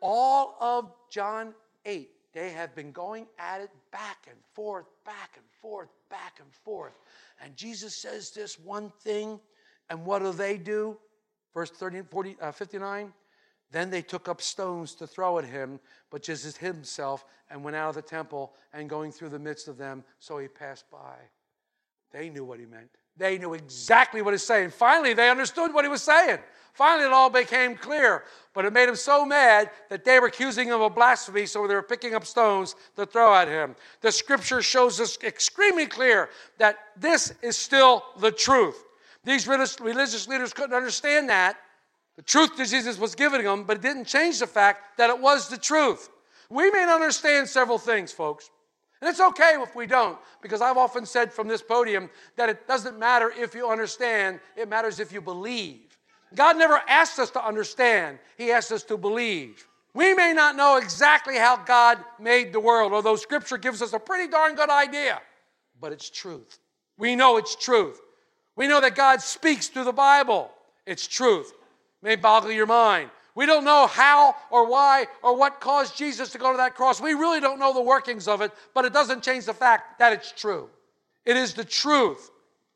All 0.00 0.56
of 0.60 0.92
John 1.10 1.54
8 1.84 2.10
they 2.36 2.50
have 2.50 2.74
been 2.74 2.92
going 2.92 3.26
at 3.38 3.62
it 3.62 3.70
back 3.90 4.26
and 4.28 4.36
forth, 4.52 4.84
back 5.06 5.30
and 5.36 5.44
forth, 5.62 5.88
back 6.10 6.34
and 6.38 6.52
forth. 6.52 6.92
And 7.42 7.56
Jesus 7.56 7.96
says 7.96 8.30
this 8.30 8.58
one 8.60 8.92
thing, 9.00 9.40
and 9.88 10.04
what 10.04 10.18
do 10.18 10.32
they 10.32 10.58
do? 10.58 10.98
Verse 11.54 11.70
30, 11.70 12.02
40, 12.02 12.36
uh, 12.42 12.52
59. 12.52 13.10
Then 13.72 13.88
they 13.88 14.02
took 14.02 14.28
up 14.28 14.42
stones 14.42 14.94
to 14.96 15.06
throw 15.06 15.38
at 15.38 15.46
him, 15.46 15.80
but 16.10 16.22
Jesus 16.22 16.58
hid 16.58 16.74
himself 16.74 17.24
and 17.48 17.64
went 17.64 17.74
out 17.74 17.88
of 17.88 17.94
the 17.94 18.02
temple 18.02 18.52
and 18.74 18.90
going 18.90 19.12
through 19.12 19.30
the 19.30 19.38
midst 19.38 19.66
of 19.66 19.78
them, 19.78 20.04
so 20.18 20.36
he 20.36 20.46
passed 20.46 20.90
by. 20.90 21.16
They 22.16 22.30
knew 22.30 22.44
what 22.46 22.58
he 22.58 22.64
meant. 22.64 22.88
They 23.18 23.36
knew 23.36 23.52
exactly 23.52 24.22
what 24.22 24.32
he's 24.32 24.42
saying. 24.42 24.70
Finally, 24.70 25.12
they 25.12 25.28
understood 25.28 25.74
what 25.74 25.84
he 25.84 25.90
was 25.90 26.02
saying. 26.02 26.38
Finally, 26.72 27.06
it 27.06 27.12
all 27.12 27.28
became 27.28 27.76
clear. 27.76 28.24
But 28.54 28.64
it 28.64 28.72
made 28.72 28.88
him 28.88 28.96
so 28.96 29.26
mad 29.26 29.70
that 29.90 30.02
they 30.02 30.18
were 30.18 30.28
accusing 30.28 30.68
him 30.68 30.80
of 30.80 30.94
blasphemy, 30.94 31.44
so 31.44 31.66
they 31.66 31.74
were 31.74 31.82
picking 31.82 32.14
up 32.14 32.24
stones 32.24 32.74
to 32.96 33.04
throw 33.04 33.34
at 33.34 33.48
him. 33.48 33.76
The 34.00 34.10
scripture 34.10 34.62
shows 34.62 34.98
us 34.98 35.18
extremely 35.22 35.84
clear 35.84 36.30
that 36.56 36.78
this 36.96 37.34
is 37.42 37.54
still 37.54 38.02
the 38.18 38.30
truth. 38.30 38.82
These 39.24 39.46
religious 39.46 39.78
religious 39.78 40.26
leaders 40.26 40.54
couldn't 40.54 40.74
understand 40.74 41.28
that. 41.28 41.58
The 42.16 42.22
truth 42.22 42.56
that 42.56 42.68
Jesus 42.68 42.98
was 42.98 43.14
giving 43.14 43.44
them, 43.44 43.64
but 43.64 43.76
it 43.76 43.82
didn't 43.82 44.06
change 44.06 44.38
the 44.38 44.46
fact 44.46 44.96
that 44.96 45.10
it 45.10 45.20
was 45.20 45.48
the 45.48 45.58
truth. 45.58 46.08
We 46.48 46.70
may 46.70 46.86
not 46.86 46.94
understand 46.94 47.46
several 47.46 47.76
things, 47.76 48.10
folks. 48.10 48.50
And 49.00 49.10
it's 49.10 49.20
okay 49.20 49.56
if 49.60 49.74
we 49.76 49.86
don't, 49.86 50.18
because 50.40 50.62
I've 50.62 50.78
often 50.78 51.04
said 51.04 51.32
from 51.32 51.48
this 51.48 51.62
podium 51.62 52.08
that 52.36 52.48
it 52.48 52.66
doesn't 52.66 52.98
matter 52.98 53.30
if 53.36 53.54
you 53.54 53.68
understand, 53.68 54.40
it 54.56 54.68
matters 54.68 55.00
if 55.00 55.12
you 55.12 55.20
believe. 55.20 55.98
God 56.34 56.56
never 56.56 56.80
asked 56.88 57.18
us 57.18 57.30
to 57.32 57.46
understand, 57.46 58.18
He 58.38 58.50
asked 58.50 58.72
us 58.72 58.82
to 58.84 58.96
believe. 58.96 59.66
We 59.94 60.14
may 60.14 60.32
not 60.34 60.56
know 60.56 60.76
exactly 60.76 61.36
how 61.36 61.56
God 61.56 61.98
made 62.18 62.52
the 62.52 62.60
world, 62.60 62.92
although 62.92 63.16
Scripture 63.16 63.56
gives 63.58 63.80
us 63.80 63.92
a 63.92 63.98
pretty 63.98 64.30
darn 64.30 64.54
good 64.54 64.70
idea, 64.70 65.20
but 65.80 65.92
it's 65.92 66.10
truth. 66.10 66.58
We 66.98 67.16
know 67.16 67.36
it's 67.36 67.56
truth. 67.56 68.00
We 68.56 68.68
know 68.68 68.80
that 68.80 68.94
God 68.94 69.20
speaks 69.20 69.68
through 69.68 69.84
the 69.84 69.92
Bible. 69.92 70.50
It's 70.86 71.06
truth. 71.06 71.52
May 72.02 72.16
boggle 72.16 72.52
your 72.52 72.66
mind. 72.66 73.10
We 73.36 73.44
don't 73.44 73.64
know 73.64 73.86
how 73.86 74.34
or 74.50 74.66
why 74.66 75.06
or 75.22 75.36
what 75.36 75.60
caused 75.60 75.96
Jesus 75.96 76.32
to 76.32 76.38
go 76.38 76.50
to 76.50 76.56
that 76.56 76.74
cross. 76.74 77.02
We 77.02 77.12
really 77.12 77.38
don't 77.38 77.58
know 77.58 77.74
the 77.74 77.82
workings 77.82 78.26
of 78.26 78.40
it, 78.40 78.50
but 78.72 78.86
it 78.86 78.94
doesn't 78.94 79.22
change 79.22 79.44
the 79.44 79.52
fact 79.52 79.98
that 79.98 80.14
it's 80.14 80.32
true. 80.32 80.70
It 81.26 81.36
is 81.36 81.52
the 81.52 81.64
truth. 81.64 82.30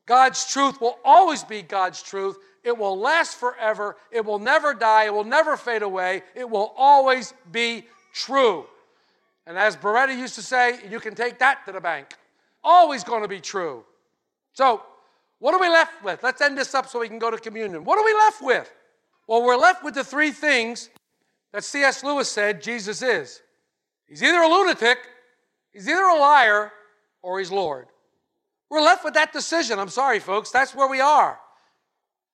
God's 0.05 0.47
truth 0.53 0.79
will 0.79 0.99
always 1.03 1.43
be 1.43 1.63
God's 1.63 2.03
truth. 2.03 2.37
It 2.63 2.77
will 2.77 2.99
last 2.99 3.39
forever. 3.39 3.97
It 4.11 4.23
will 4.23 4.39
never 4.39 4.75
die. 4.75 5.07
It 5.07 5.15
will 5.15 5.25
never 5.25 5.57
fade 5.57 5.81
away. 5.81 6.25
It 6.35 6.49
will 6.49 6.75
always 6.77 7.33
be 7.51 7.87
true. 8.13 8.67
And 9.47 9.57
as 9.57 9.79
Baretta 9.79 10.17
used 10.17 10.35
to 10.35 10.43
say, 10.43 10.79
you 10.91 11.01
can 11.01 11.15
take 11.15 11.39
that 11.39 11.65
to 11.65 11.73
the 11.73 11.81
bank. 11.81 12.13
Always 12.63 13.03
going 13.03 13.23
to 13.23 13.29
be 13.29 13.41
true. 13.41 13.83
So, 14.53 14.83
what 15.39 15.55
are 15.55 15.61
we 15.61 15.71
left 15.71 16.05
with? 16.05 16.23
Let's 16.23 16.43
end 16.43 16.59
this 16.59 16.75
up 16.75 16.87
so 16.87 17.01
we 17.01 17.09
can 17.09 17.19
go 17.19 17.31
to 17.31 17.39
communion. 17.39 17.83
What 17.83 17.99
are 17.99 18.05
we 18.05 18.13
left 18.13 18.43
with? 18.43 18.71
Well, 19.31 19.45
we're 19.45 19.57
left 19.57 19.85
with 19.85 19.95
the 19.95 20.03
three 20.03 20.33
things 20.33 20.91
that 21.53 21.63
C.S. 21.63 22.03
Lewis 22.03 22.29
said 22.29 22.61
Jesus 22.61 23.01
is. 23.01 23.41
He's 24.09 24.25
either 24.25 24.41
a 24.41 24.49
lunatic, 24.49 24.99
he's 25.73 25.89
either 25.89 26.03
a 26.03 26.19
liar, 26.19 26.73
or 27.23 27.39
he's 27.39 27.53
Lord. 27.53 27.87
We're 28.71 28.81
left 28.81 29.05
with 29.05 29.15
that 29.15 29.33
decision. 29.33 29.79
I'm 29.79 29.89
sorry, 29.89 30.19
folks. 30.19 30.51
That's 30.51 30.75
where 30.75 30.89
we 30.89 31.01
are. 31.01 31.39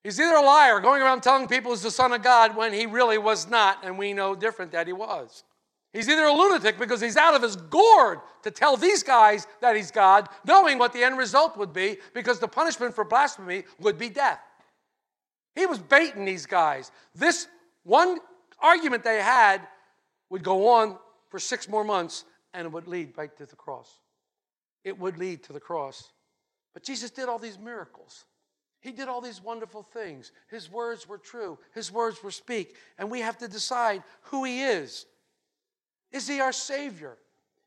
He's 0.05 0.19
either 0.19 0.37
a 0.37 0.41
liar, 0.41 0.81
going 0.81 1.03
around 1.03 1.21
telling 1.21 1.49
people 1.49 1.73
he's 1.73 1.83
the 1.83 1.91
Son 1.91 2.15
of 2.15 2.23
God 2.23 2.57
when 2.57 2.73
he 2.73 2.87
really 2.87 3.19
was 3.19 3.47
not, 3.47 3.85
and 3.85 3.99
we 3.99 4.15
know 4.15 4.35
different 4.35 4.73
that 4.73 4.87
he 4.87 4.95
was. 4.95 5.45
He's 5.93 6.09
either 6.09 6.25
a 6.25 6.33
lunatic 6.33 6.79
because 6.79 7.03
he's 7.03 7.19
out 7.19 7.35
of 7.35 7.43
his 7.43 7.57
gourd 7.57 8.21
to 8.43 8.51
tell 8.51 8.79
these 8.79 9.03
guys 9.03 9.47
that 9.61 9.77
he's 9.77 9.91
God, 9.91 10.31
knowing 10.47 10.79
what 10.79 10.95
the 10.95 11.05
end 11.05 11.19
result 11.19 11.59
would 11.59 11.75
be, 11.75 11.99
because 12.15 12.39
the 12.39 12.49
punishment 12.49 12.95
for 12.95 13.05
blasphemy 13.05 13.65
would 13.81 13.99
be 13.99 14.09
death. 14.09 14.41
He 15.57 15.66
was 15.66 15.79
baiting 15.79 16.25
these 16.25 16.47
guys. 16.47 16.92
This 17.14 17.49
one 17.83 18.19
argument 18.61 19.03
they 19.03 19.21
had 19.21 19.62
would 20.31 20.45
go 20.45 20.69
on 20.69 20.99
for 21.31 21.40
six 21.40 21.69
more 21.69 21.83
months 21.83 22.25
and 22.55 22.66
it 22.66 22.73
would 22.73 22.87
lead 22.87 23.14
right 23.16 23.35
to 23.38 23.47
the 23.47 23.57
cross. 23.57 23.99
It 24.85 24.99
would 24.99 25.19
lead 25.19 25.42
to 25.45 25.53
the 25.53 25.61
cross. 25.61 26.12
But 26.75 26.85
Jesus 26.85 27.11
did 27.11 27.29
all 27.29 27.38
these 27.38 27.59
miracles. 27.59 28.27
He 28.81 28.92
did 28.92 29.09
all 29.09 29.23
these 29.23 29.42
wonderful 29.42 29.83
things. 29.83 30.31
His 30.49 30.71
words 30.71 31.09
were 31.09 31.19
true, 31.19 31.59
His 31.75 31.90
words 31.90 32.23
were 32.23 32.31
speak. 32.31 32.77
And 32.99 33.11
we 33.11 33.21
have 33.21 33.38
to 33.38 33.49
decide 33.49 34.03
who 34.23 34.45
He 34.45 34.62
is. 34.62 35.07
Is 36.12 36.29
He 36.29 36.40
our 36.40 36.53
Savior? 36.53 37.16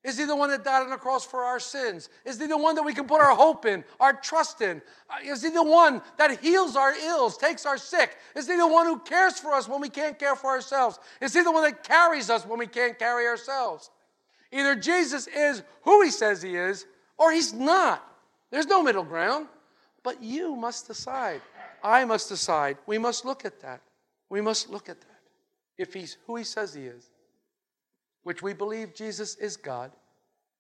Is 0.03 0.17
he 0.17 0.23
the 0.23 0.35
one 0.35 0.49
that 0.49 0.63
died 0.63 0.83
on 0.83 0.89
the 0.89 0.97
cross 0.97 1.25
for 1.25 1.43
our 1.43 1.59
sins? 1.59 2.09
Is 2.23 2.39
he 2.39 2.47
the 2.47 2.57
one 2.57 2.75
that 2.75 2.83
we 2.83 2.93
can 2.93 3.05
put 3.05 3.19
our 3.19 3.35
hope 3.35 3.65
in, 3.65 3.83
our 3.99 4.13
trust 4.13 4.61
in? 4.61 4.81
Uh, 5.09 5.15
Is 5.23 5.43
he 5.43 5.49
the 5.49 5.63
one 5.63 6.01
that 6.17 6.39
heals 6.39 6.77
our 6.77 6.93
ills, 6.93 7.37
takes 7.37 7.65
our 7.65 7.77
sick? 7.77 8.15
Is 8.33 8.47
he 8.47 8.55
the 8.55 8.67
one 8.67 8.85
who 8.85 8.99
cares 8.99 9.39
for 9.39 9.53
us 9.53 9.67
when 9.67 9.81
we 9.81 9.89
can't 9.89 10.17
care 10.17 10.37
for 10.37 10.51
ourselves? 10.51 10.99
Is 11.19 11.33
he 11.33 11.41
the 11.41 11.51
one 11.51 11.63
that 11.63 11.83
carries 11.83 12.29
us 12.29 12.45
when 12.45 12.59
we 12.59 12.67
can't 12.67 12.97
carry 12.97 13.27
ourselves? 13.27 13.89
Either 14.53 14.73
Jesus 14.73 15.27
is 15.27 15.63
who 15.81 16.01
he 16.01 16.11
says 16.11 16.41
he 16.41 16.55
is, 16.55 16.85
or 17.17 17.33
he's 17.33 17.53
not. 17.53 18.03
There's 18.51 18.67
no 18.67 18.81
middle 18.81 19.03
ground. 19.03 19.47
But 20.01 20.23
you 20.23 20.55
must 20.55 20.87
decide. 20.87 21.41
I 21.83 22.05
must 22.05 22.29
decide. 22.29 22.77
We 22.85 22.97
must 22.97 23.25
look 23.25 23.43
at 23.43 23.59
that. 23.61 23.81
We 24.29 24.39
must 24.39 24.69
look 24.69 24.87
at 24.87 25.01
that. 25.01 25.07
If 25.77 25.93
he's 25.93 26.17
who 26.25 26.37
he 26.37 26.43
says 26.43 26.73
he 26.73 26.85
is, 26.85 27.08
which 28.23 28.41
we 28.41 28.53
believe 28.53 28.93
Jesus 28.93 29.35
is 29.35 29.57
God. 29.57 29.91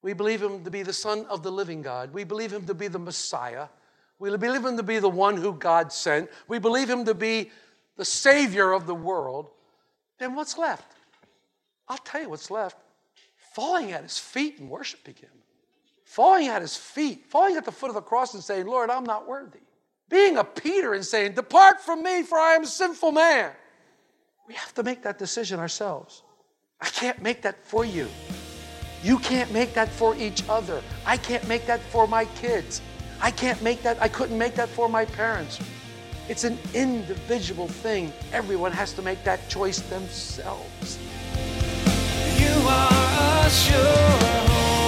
We 0.01 0.13
believe 0.13 0.41
him 0.41 0.63
to 0.63 0.71
be 0.71 0.83
the 0.83 0.93
Son 0.93 1.25
of 1.25 1.43
the 1.43 1.51
living 1.51 1.81
God. 1.81 2.13
We 2.13 2.23
believe 2.23 2.53
him 2.53 2.65
to 2.65 2.73
be 2.73 2.87
the 2.87 2.99
Messiah. 2.99 3.67
We 4.17 4.35
believe 4.35 4.65
him 4.65 4.77
to 4.77 4.83
be 4.83 4.99
the 4.99 5.09
one 5.09 5.37
who 5.37 5.53
God 5.53 5.91
sent. 5.91 6.29
We 6.47 6.59
believe 6.59 6.89
him 6.89 7.05
to 7.05 7.13
be 7.13 7.51
the 7.97 8.05
Savior 8.05 8.71
of 8.71 8.87
the 8.87 8.95
world. 8.95 9.49
Then 10.19 10.35
what's 10.35 10.57
left? 10.57 10.95
I'll 11.87 11.97
tell 11.97 12.21
you 12.21 12.29
what's 12.29 12.51
left 12.51 12.77
falling 13.59 13.91
at 13.91 14.03
his 14.03 14.17
feet 14.17 14.59
and 14.59 14.69
worshiping 14.69 15.15
him. 15.15 15.29
Falling 16.05 16.47
at 16.47 16.61
his 16.61 16.77
feet, 16.77 17.25
falling 17.27 17.57
at 17.57 17.65
the 17.65 17.71
foot 17.71 17.89
of 17.89 17.95
the 17.95 18.01
cross 18.01 18.33
and 18.33 18.43
saying, 18.43 18.65
Lord, 18.65 18.89
I'm 18.89 19.03
not 19.03 19.27
worthy. 19.27 19.59
Being 20.09 20.37
a 20.37 20.43
Peter 20.43 20.93
and 20.93 21.05
saying, 21.05 21.33
Depart 21.33 21.81
from 21.81 22.01
me, 22.01 22.23
for 22.23 22.37
I 22.37 22.53
am 22.53 22.63
a 22.63 22.67
sinful 22.67 23.11
man. 23.11 23.51
We 24.47 24.53
have 24.55 24.73
to 24.75 24.83
make 24.83 25.03
that 25.03 25.19
decision 25.19 25.59
ourselves. 25.59 26.23
I 26.81 26.87
can't 26.87 27.21
make 27.21 27.41
that 27.41 27.57
for 27.65 27.83
you. 27.83 28.07
You 29.03 29.19
can't 29.19 29.51
make 29.51 29.73
that 29.73 29.89
for 29.89 30.15
each 30.15 30.47
other. 30.47 30.81
I 31.05 31.17
can't 31.17 31.45
make 31.47 31.65
that 31.65 31.81
for 31.81 32.07
my 32.07 32.23
kids. 32.25 32.81
I 33.21 33.31
can't 33.31 33.61
make 33.61 33.81
that, 33.83 34.01
I 34.01 34.07
couldn't 34.07 34.37
make 34.37 34.55
that 34.55 34.69
for 34.69 34.87
my 34.87 35.03
parents. 35.03 35.59
It's 36.29 36.45
an 36.45 36.57
individual 36.73 37.67
thing. 37.67 38.13
Everyone 38.31 38.71
has 38.71 38.93
to 38.93 39.01
make 39.01 39.23
that 39.25 39.49
choice 39.49 39.79
themselves. 39.79 40.97
You 42.37 42.67
are 42.67 43.45
a 43.45 43.49
sure 43.49 43.75
home. 44.47 44.79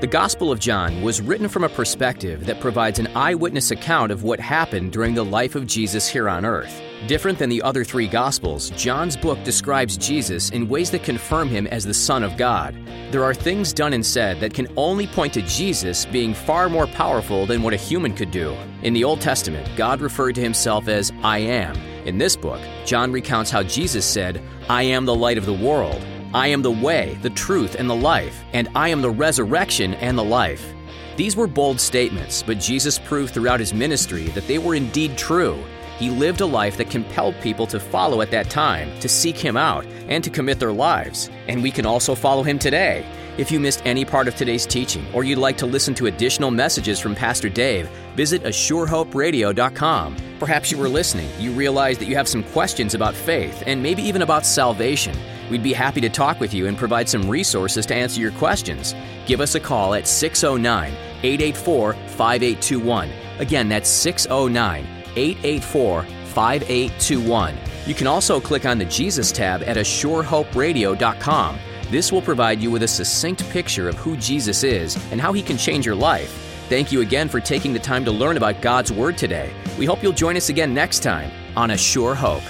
The 0.00 0.06
Gospel 0.06 0.52
of 0.52 0.60
John 0.60 1.02
was 1.02 1.20
written 1.20 1.48
from 1.48 1.64
a 1.64 1.68
perspective 1.68 2.46
that 2.46 2.60
provides 2.60 3.00
an 3.00 3.08
eyewitness 3.16 3.72
account 3.72 4.12
of 4.12 4.22
what 4.22 4.38
happened 4.38 4.92
during 4.92 5.14
the 5.14 5.24
life 5.24 5.54
of 5.56 5.66
Jesus 5.66 6.06
here 6.06 6.28
on 6.28 6.44
earth. 6.44 6.91
Different 7.08 7.36
than 7.36 7.50
the 7.50 7.62
other 7.62 7.82
three 7.82 8.06
Gospels, 8.06 8.70
John's 8.70 9.16
book 9.16 9.42
describes 9.42 9.96
Jesus 9.96 10.50
in 10.50 10.68
ways 10.68 10.88
that 10.92 11.02
confirm 11.02 11.48
him 11.48 11.66
as 11.66 11.84
the 11.84 11.92
Son 11.92 12.22
of 12.22 12.36
God. 12.36 12.76
There 13.10 13.24
are 13.24 13.34
things 13.34 13.72
done 13.72 13.92
and 13.92 14.06
said 14.06 14.38
that 14.38 14.54
can 14.54 14.68
only 14.76 15.08
point 15.08 15.34
to 15.34 15.42
Jesus 15.42 16.06
being 16.06 16.32
far 16.32 16.68
more 16.68 16.86
powerful 16.86 17.44
than 17.44 17.60
what 17.60 17.74
a 17.74 17.76
human 17.76 18.14
could 18.14 18.30
do. 18.30 18.56
In 18.84 18.94
the 18.94 19.02
Old 19.02 19.20
Testament, 19.20 19.68
God 19.76 20.00
referred 20.00 20.36
to 20.36 20.40
himself 20.40 20.86
as 20.86 21.12
I 21.24 21.38
am. 21.38 21.74
In 22.06 22.18
this 22.18 22.36
book, 22.36 22.60
John 22.86 23.10
recounts 23.10 23.50
how 23.50 23.64
Jesus 23.64 24.06
said, 24.06 24.40
I 24.68 24.84
am 24.84 25.04
the 25.04 25.14
light 25.14 25.38
of 25.38 25.46
the 25.46 25.52
world. 25.52 26.00
I 26.32 26.46
am 26.46 26.62
the 26.62 26.70
way, 26.70 27.18
the 27.20 27.30
truth, 27.30 27.74
and 27.74 27.90
the 27.90 27.96
life, 27.96 28.44
and 28.52 28.68
I 28.76 28.90
am 28.90 29.02
the 29.02 29.10
resurrection 29.10 29.94
and 29.94 30.16
the 30.16 30.24
life. 30.24 30.72
These 31.16 31.34
were 31.34 31.48
bold 31.48 31.80
statements, 31.80 32.44
but 32.44 32.60
Jesus 32.60 32.98
proved 33.00 33.34
throughout 33.34 33.60
his 33.60 33.74
ministry 33.74 34.28
that 34.28 34.46
they 34.46 34.58
were 34.58 34.76
indeed 34.76 35.18
true. 35.18 35.62
He 35.98 36.10
lived 36.10 36.40
a 36.40 36.46
life 36.46 36.76
that 36.78 36.90
compelled 36.90 37.34
people 37.40 37.66
to 37.68 37.78
follow 37.78 38.20
at 38.22 38.30
that 38.30 38.50
time, 38.50 38.98
to 39.00 39.08
seek 39.08 39.36
him 39.36 39.56
out, 39.56 39.86
and 40.08 40.24
to 40.24 40.30
commit 40.30 40.58
their 40.58 40.72
lives. 40.72 41.30
And 41.48 41.62
we 41.62 41.70
can 41.70 41.86
also 41.86 42.14
follow 42.14 42.42
him 42.42 42.58
today. 42.58 43.06
If 43.38 43.50
you 43.50 43.60
missed 43.60 43.82
any 43.86 44.04
part 44.04 44.28
of 44.28 44.34
today's 44.34 44.66
teaching, 44.66 45.06
or 45.14 45.24
you'd 45.24 45.38
like 45.38 45.56
to 45.58 45.66
listen 45.66 45.94
to 45.94 46.06
additional 46.06 46.50
messages 46.50 47.00
from 47.00 47.14
Pastor 47.14 47.48
Dave, 47.48 47.88
visit 48.14 48.42
ASureHopeRadio.com. 48.42 50.16
Perhaps 50.38 50.70
you 50.70 50.76
were 50.76 50.88
listening, 50.88 51.30
you 51.38 51.52
realized 51.52 52.00
that 52.00 52.08
you 52.08 52.16
have 52.16 52.28
some 52.28 52.42
questions 52.42 52.94
about 52.94 53.14
faith, 53.14 53.62
and 53.66 53.82
maybe 53.82 54.02
even 54.02 54.20
about 54.20 54.44
salvation. 54.44 55.16
We'd 55.50 55.62
be 55.62 55.72
happy 55.72 56.00
to 56.02 56.10
talk 56.10 56.40
with 56.40 56.52
you 56.52 56.66
and 56.66 56.76
provide 56.76 57.08
some 57.08 57.28
resources 57.28 57.86
to 57.86 57.94
answer 57.94 58.20
your 58.20 58.32
questions. 58.32 58.94
Give 59.26 59.40
us 59.40 59.54
a 59.54 59.60
call 59.60 59.94
at 59.94 60.06
609 60.06 60.92
884 61.22 61.94
5821. 61.94 63.10
Again, 63.38 63.68
that's 63.68 63.88
609 63.88 65.01
884 65.16 66.02
5821. 66.02 67.56
You 67.86 67.94
can 67.94 68.06
also 68.06 68.40
click 68.40 68.64
on 68.64 68.78
the 68.78 68.84
Jesus 68.84 69.32
tab 69.32 69.62
at 69.64 69.76
ASureHopeRadio.com. 69.76 71.58
This 71.90 72.10
will 72.10 72.22
provide 72.22 72.60
you 72.60 72.70
with 72.70 72.84
a 72.84 72.88
succinct 72.88 73.48
picture 73.50 73.88
of 73.88 73.96
who 73.96 74.16
Jesus 74.16 74.62
is 74.62 74.96
and 75.10 75.20
how 75.20 75.32
he 75.32 75.42
can 75.42 75.58
change 75.58 75.84
your 75.84 75.94
life. 75.94 76.30
Thank 76.68 76.90
you 76.90 77.02
again 77.02 77.28
for 77.28 77.40
taking 77.40 77.72
the 77.72 77.78
time 77.78 78.04
to 78.06 78.10
learn 78.10 78.38
about 78.38 78.62
God's 78.62 78.90
Word 78.90 79.18
today. 79.18 79.52
We 79.78 79.84
hope 79.84 80.02
you'll 80.02 80.12
join 80.12 80.36
us 80.36 80.48
again 80.48 80.72
next 80.72 81.00
time 81.00 81.30
on 81.54 81.72
A 81.72 81.76
Sure 81.76 82.14
Hope. 82.14 82.42